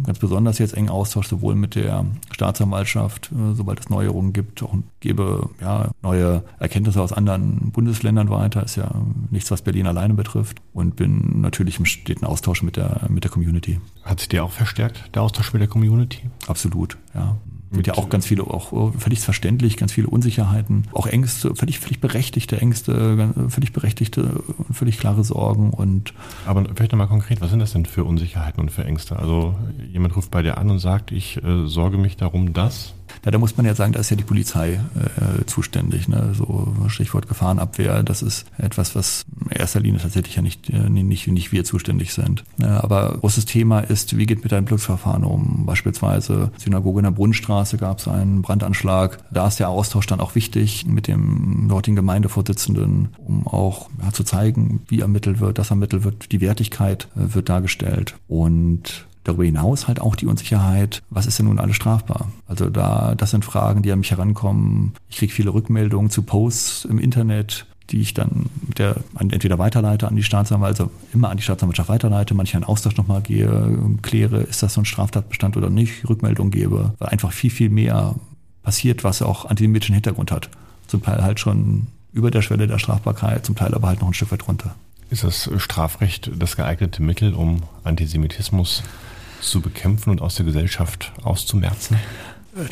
ganz 0.06 0.20
besonders 0.20 0.58
jetzt 0.58 0.76
eng 0.76 0.90
Austausch 0.90 1.28
sowohl 1.28 1.56
mit 1.56 1.76
der 1.76 2.06
Staatsanwaltschaft, 2.32 3.32
äh, 3.32 3.54
sobald 3.54 3.80
es 3.80 3.90
Neuerungen 3.90 4.34
gibt, 4.34 4.64
auch 4.64 4.74
gebe 5.00 5.50
ja 5.62 5.92
neue 6.02 6.44
Erkenntnisse 6.58 7.02
aus 7.02 7.14
anderen 7.14 7.72
Bundesländern 7.72 8.30
weiter, 8.30 8.64
ist 8.64 8.76
ja 8.76 8.90
nichts, 9.30 9.52
was 9.52 9.62
Berlin 9.62 9.86
alleine 9.86 10.16
betrifft 10.16 10.60
und 10.74 10.96
bin 10.96 11.42
natürlich 11.42 11.78
im 11.78 11.86
steten 11.86 12.26
Austausch 12.26 12.64
mit 12.64 12.76
der 12.76 13.02
mit 13.08 13.24
der 13.24 13.32
Community. 13.32 13.80
Hat 14.04 14.20
sich 14.20 14.30
dir 14.30 14.44
auch 14.44 14.52
verstärkt 14.52 15.16
der 15.16 15.22
Austausch 15.22 15.54
mit 15.54 15.62
der 15.62 15.70
Community? 15.70 16.22
Absolut, 16.48 16.98
ja. 17.14 17.38
Mit 17.72 17.88
ja 17.88 17.96
auch 17.96 18.10
ganz 18.10 18.26
viele, 18.26 18.44
auch 18.44 18.72
oh, 18.72 18.92
völlig 18.98 19.20
verständlich, 19.20 19.78
ganz 19.78 19.92
viele 19.92 20.08
Unsicherheiten, 20.08 20.88
auch 20.92 21.06
Ängste, 21.06 21.54
völlig, 21.56 21.80
völlig 21.80 22.02
berechtigte 22.02 22.60
Ängste, 22.60 23.34
völlig 23.50 23.74
berechtigte 23.74 24.42
und 24.58 24.74
völlig 24.74 24.98
klare 24.98 25.24
Sorgen 25.24 25.70
und. 25.72 26.14
Aber 26.46 26.66
vielleicht 26.76 26.92
nochmal 26.92 27.08
konkret, 27.08 27.42
was 27.42 27.52
sind 27.52 27.60
das 27.60 27.74
denn 27.74 27.86
für 27.86 28.06
Unsicherheiten 28.06 28.60
und 28.60 28.72
für 28.72 28.86
Ängste? 28.86 29.18
Also 29.18 29.56
jemand 29.92 30.16
ruft 30.16 30.32
bei 30.32 30.42
dir 30.42 30.58
an 30.58 30.70
und 30.70 30.80
sagt, 30.80 31.12
ich 31.12 31.44
äh, 31.44 31.68
sorge 31.68 31.98
mich 31.98 32.18
darum, 32.18 32.54
dass 32.54 32.94
na, 33.24 33.32
da 33.32 33.38
muss 33.38 33.58
man 33.58 33.66
ja 33.66 33.76
sagen, 33.76 33.94
da 33.94 34.00
ist 34.00 34.10
ja 34.10 34.16
die 34.16 34.24
Polizei 34.24 34.74
äh, 34.74 35.46
zuständig. 35.46 36.08
Ne? 36.08 36.34
So 36.38 36.74
Stichwort 36.88 37.28
Gefahrenabwehr, 37.28 38.04
das 38.04 38.22
ist 38.22 38.46
etwas, 38.58 38.96
was 38.96 39.26
in 39.50 39.52
erster 39.52 39.80
Linie 39.80 40.00
tatsächlich 40.00 40.36
ja 40.36 40.42
nicht, 40.42 40.70
äh, 40.70 40.90
nicht, 40.90 41.28
nicht 41.28 41.52
wir 41.52 41.64
zuständig 41.64 42.14
sind. 42.14 42.44
Ja, 42.58 42.84
aber 42.84 43.18
großes 43.20 43.46
Thema 43.46 43.80
ist, 43.80 44.18
wie 44.18 44.26
geht 44.26 44.44
mit 44.44 44.54
einem 44.54 44.66
Glücksverfahren 44.66 45.24
um? 45.24 45.66
Beispielsweise 45.66 46.52
Synagoge 46.58 47.00
in 47.00 47.06
der 47.06 47.12
Brunnenstraße 47.12 47.78
gab 47.78 48.00
es 48.00 48.08
einen 48.08 48.42
Brandanschlag. 48.42 49.20
Da 49.32 49.48
ist 49.48 49.60
der 49.60 49.70
Austausch 49.70 50.08
dann 50.08 50.20
auch 50.20 50.36
wichtig 50.36 50.86
mit 50.86 51.08
dem 51.08 51.68
dortigen 51.68 51.96
Gemeindevorsitzenden, 51.96 53.10
um 53.18 53.48
auch 53.48 53.90
ja, 54.02 54.12
zu 54.12 54.24
zeigen, 54.24 54.82
wie 54.88 55.02
ermittelt 55.02 55.40
wird, 55.40 55.58
dass 55.58 55.72
ermittelt 55.72 56.04
wird, 56.04 56.32
die 56.32 56.42
Wertigkeit 56.42 57.08
äh, 57.16 57.34
wird 57.34 57.50
dargestellt. 57.50 58.16
Und 58.28 59.08
Darüber 59.24 59.44
hinaus 59.44 59.88
halt 59.88 60.00
auch 60.00 60.16
die 60.16 60.26
Unsicherheit, 60.26 61.02
was 61.10 61.26
ist 61.26 61.40
denn 61.40 61.48
nun 61.48 61.60
alles 61.60 61.76
strafbar? 61.76 62.32
Also 62.48 62.70
da, 62.70 63.16
das 63.16 63.32
sind 63.32 63.46
Fragen, 63.46 63.82
die 63.82 63.92
an 63.92 64.00
mich 64.00 64.12
herankommen. 64.12 64.94
Ich 65.10 65.18
kriege 65.18 65.34
viele 65.34 65.54
Rückmeldungen 65.54 66.10
zu 66.10 66.24
Posts 66.24 66.86
im 66.86 67.00
Internet, 67.00 67.66
die 67.90 68.02
ich 68.02 68.14
dann 68.14 68.46
der, 68.78 68.98
entweder 69.18 69.58
weiterleite 69.58 70.08
an 70.08 70.16
die 70.16 70.24
Staatsanwaltschaft, 70.24 70.90
also 70.90 71.02
immer 71.14 71.30
an 71.30 71.38
die 71.38 71.44
Staatsanwaltschaft 71.44 71.90
weiterleite, 71.90 72.34
manchmal 72.34 72.64
einen 72.64 72.70
Austausch 72.70 72.96
nochmal 72.98 73.22
gehe, 73.22 73.78
kläre, 74.02 74.42
ist 74.42 74.64
das 74.64 74.76
so 74.76 74.82
ein 74.82 74.86
Straftatbestand 74.86 75.58
oder 75.58 75.70
nicht, 75.70 76.08
Rückmeldung 76.08 76.52
gebe, 76.52 76.94
weil 77.00 77.10
einfach 77.10 77.32
viel, 77.32 77.50
viel 77.50 77.70
mehr 77.70 78.16
passiert, 78.64 79.04
was 79.04 79.22
auch 79.22 79.46
antisemitischen 79.46 79.96
Hintergrund 79.96 80.32
hat. 80.32 80.50
Zum 80.88 81.04
Teil 81.04 81.24
halt 81.24 81.40
schon 81.40 81.88
über 82.14 82.32
der 82.32 82.42
Schwelle 82.42 82.68
der 82.68 82.80
Strafbarkeit, 82.80 83.46
zum 83.46 83.56
Teil 83.56 83.74
aber 83.74 83.88
halt 83.88 84.02
noch 84.02 84.08
ein 84.08 84.14
Stück 84.14 84.32
weit 84.32 84.48
runter. 84.48 84.76
Ist 85.10 85.24
das 85.24 85.50
Strafrecht 85.58 86.32
das 86.38 86.56
geeignete 86.56 87.02
Mittel, 87.02 87.34
um 87.34 87.64
Antisemitismus 87.84 88.84
zu 89.42 89.62
bekämpfen 89.62 90.12
und 90.12 90.22
aus 90.22 90.36
der 90.36 90.46
Gesellschaft 90.46 91.12
auszumerzen? 91.24 91.98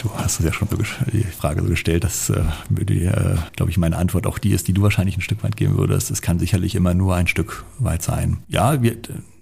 Du 0.01 0.11
hast 0.15 0.39
es 0.39 0.45
ja 0.45 0.51
schon 0.51 0.67
die 1.13 1.23
Frage 1.23 1.61
so 1.61 1.69
gestellt, 1.69 2.03
dass 2.03 2.29
äh, 2.29 2.41
die, 2.69 3.05
äh, 3.05 3.37
glaube 3.55 3.71
ich, 3.71 3.77
meine 3.77 3.97
Antwort 3.97 4.25
auch 4.25 4.39
die 4.39 4.51
ist, 4.51 4.67
die 4.67 4.73
du 4.73 4.81
wahrscheinlich 4.81 5.17
ein 5.17 5.21
Stück 5.21 5.43
weit 5.43 5.55
geben 5.55 5.77
würdest. 5.77 6.09
Es 6.09 6.21
kann 6.21 6.39
sicherlich 6.39 6.75
immer 6.75 6.93
nur 6.93 7.15
ein 7.15 7.27
Stück 7.27 7.63
weit 7.77 8.01
sein. 8.01 8.37
Ja, 8.47 8.81
wir, 8.81 8.97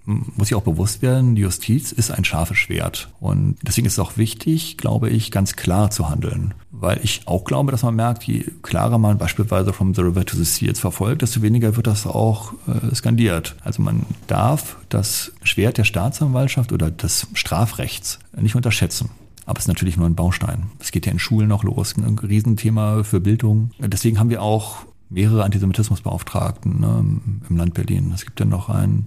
muss 0.06 0.48
ich 0.48 0.54
auch 0.54 0.62
bewusst 0.62 1.02
werden, 1.02 1.34
die 1.34 1.42
Justiz 1.42 1.90
ist 1.90 2.10
ein 2.10 2.24
scharfes 2.24 2.56
Schwert. 2.56 3.10
Und 3.20 3.56
deswegen 3.62 3.86
ist 3.86 3.94
es 3.94 3.98
auch 3.98 4.16
wichtig, 4.16 4.76
glaube 4.76 5.10
ich, 5.10 5.30
ganz 5.32 5.56
klar 5.56 5.90
zu 5.90 6.08
handeln. 6.08 6.54
Weil 6.70 7.00
ich 7.02 7.22
auch 7.26 7.44
glaube, 7.44 7.72
dass 7.72 7.82
man 7.82 7.96
merkt, 7.96 8.22
je 8.24 8.44
klarer 8.62 8.98
man 8.98 9.18
beispielsweise 9.18 9.72
from 9.72 9.94
the 9.94 10.02
river 10.02 10.24
to 10.24 10.36
the 10.36 10.44
sea 10.44 10.68
jetzt 10.68 10.80
verfolgt, 10.80 11.22
desto 11.22 11.42
weniger 11.42 11.76
wird 11.76 11.88
das 11.88 12.06
auch 12.06 12.52
äh, 12.68 12.94
skandiert. 12.94 13.56
Also 13.64 13.82
man 13.82 14.06
darf 14.28 14.76
das 14.88 15.32
Schwert 15.42 15.78
der 15.78 15.84
Staatsanwaltschaft 15.84 16.72
oder 16.72 16.90
des 16.90 17.26
Strafrechts 17.34 18.20
nicht 18.36 18.54
unterschätzen. 18.54 19.10
Aber 19.44 19.58
es 19.58 19.64
ist 19.64 19.68
natürlich 19.68 19.96
nur 19.96 20.06
ein 20.06 20.14
Baustein. 20.14 20.70
Es 20.78 20.92
geht 20.92 21.06
ja 21.06 21.12
in 21.12 21.18
Schulen 21.18 21.48
noch 21.48 21.64
los, 21.64 21.96
ein 21.96 22.18
Riesenthema 22.18 23.04
für 23.04 23.20
Bildung. 23.20 23.70
Deswegen 23.78 24.18
haben 24.18 24.30
wir 24.30 24.42
auch 24.42 24.78
mehrere 25.08 25.44
Antisemitismusbeauftragten 25.44 26.80
ne, 26.80 27.20
im 27.48 27.56
Land 27.56 27.74
Berlin. 27.74 28.12
Es 28.12 28.24
gibt 28.24 28.40
ja 28.40 28.46
noch 28.46 28.68
einen 28.68 29.06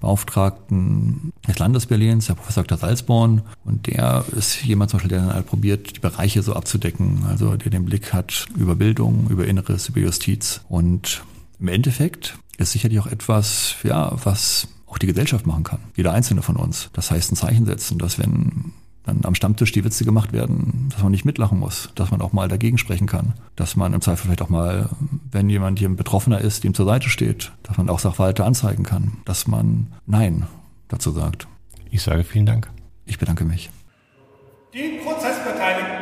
Beauftragten 0.00 1.32
des 1.46 1.58
Landes 1.58 1.86
Berlins, 1.86 2.26
der 2.26 2.34
Professor 2.34 2.64
Dr. 2.64 2.78
Salzborn. 2.78 3.42
Und 3.64 3.86
der 3.86 4.24
ist 4.36 4.62
jemand 4.64 4.90
zum 4.90 4.98
Beispiel, 4.98 5.16
der 5.16 5.26
dann 5.26 5.34
halt 5.34 5.46
probiert, 5.46 5.96
die 5.96 6.00
Bereiche 6.00 6.42
so 6.42 6.54
abzudecken. 6.54 7.24
Also 7.28 7.56
der 7.56 7.70
den 7.70 7.84
Blick 7.84 8.12
hat 8.12 8.46
über 8.56 8.74
Bildung, 8.74 9.28
über 9.28 9.46
Inneres, 9.46 9.88
über 9.88 10.00
Justiz. 10.00 10.60
Und 10.68 11.22
im 11.58 11.68
Endeffekt 11.68 12.38
ist 12.58 12.72
sicherlich 12.72 13.00
auch 13.00 13.06
etwas, 13.06 13.76
ja, 13.82 14.12
was 14.24 14.68
auch 14.86 14.98
die 14.98 15.06
Gesellschaft 15.06 15.46
machen 15.46 15.64
kann. 15.64 15.80
Jeder 15.96 16.12
einzelne 16.12 16.42
von 16.42 16.56
uns. 16.56 16.90
Das 16.92 17.10
heißt, 17.10 17.32
ein 17.32 17.36
Zeichen 17.36 17.66
setzen, 17.66 17.98
dass 17.98 18.18
wenn 18.18 18.72
dann 19.06 19.24
am 19.24 19.34
Stammtisch 19.34 19.72
die 19.72 19.84
Witze 19.84 20.04
gemacht 20.04 20.32
werden, 20.32 20.88
dass 20.90 21.02
man 21.02 21.12
nicht 21.12 21.24
mitlachen 21.24 21.58
muss, 21.58 21.90
dass 21.94 22.10
man 22.10 22.20
auch 22.20 22.32
mal 22.32 22.48
dagegen 22.48 22.76
sprechen 22.76 23.06
kann, 23.06 23.34
dass 23.54 23.76
man 23.76 23.94
im 23.94 24.00
Zweifel 24.00 24.26
vielleicht 24.26 24.42
auch 24.42 24.48
mal, 24.48 24.90
wenn 25.30 25.48
jemand 25.48 25.78
hier 25.78 25.88
ein 25.88 25.96
Betroffener 25.96 26.40
ist, 26.40 26.64
dem 26.64 26.74
zur 26.74 26.86
Seite 26.86 27.08
steht, 27.08 27.52
dass 27.62 27.78
man 27.78 27.88
auch 27.88 28.00
Sachverhalte 28.00 28.44
anzeigen 28.44 28.82
kann, 28.82 29.18
dass 29.24 29.46
man 29.46 29.92
Nein 30.06 30.46
dazu 30.88 31.12
sagt. 31.12 31.46
Ich 31.90 32.02
sage 32.02 32.24
vielen 32.24 32.46
Dank. 32.46 32.68
Ich 33.06 33.18
bedanke 33.18 33.44
mich. 33.44 33.70
Die 34.74 35.00
Prozessbeteiligten. 35.02 35.95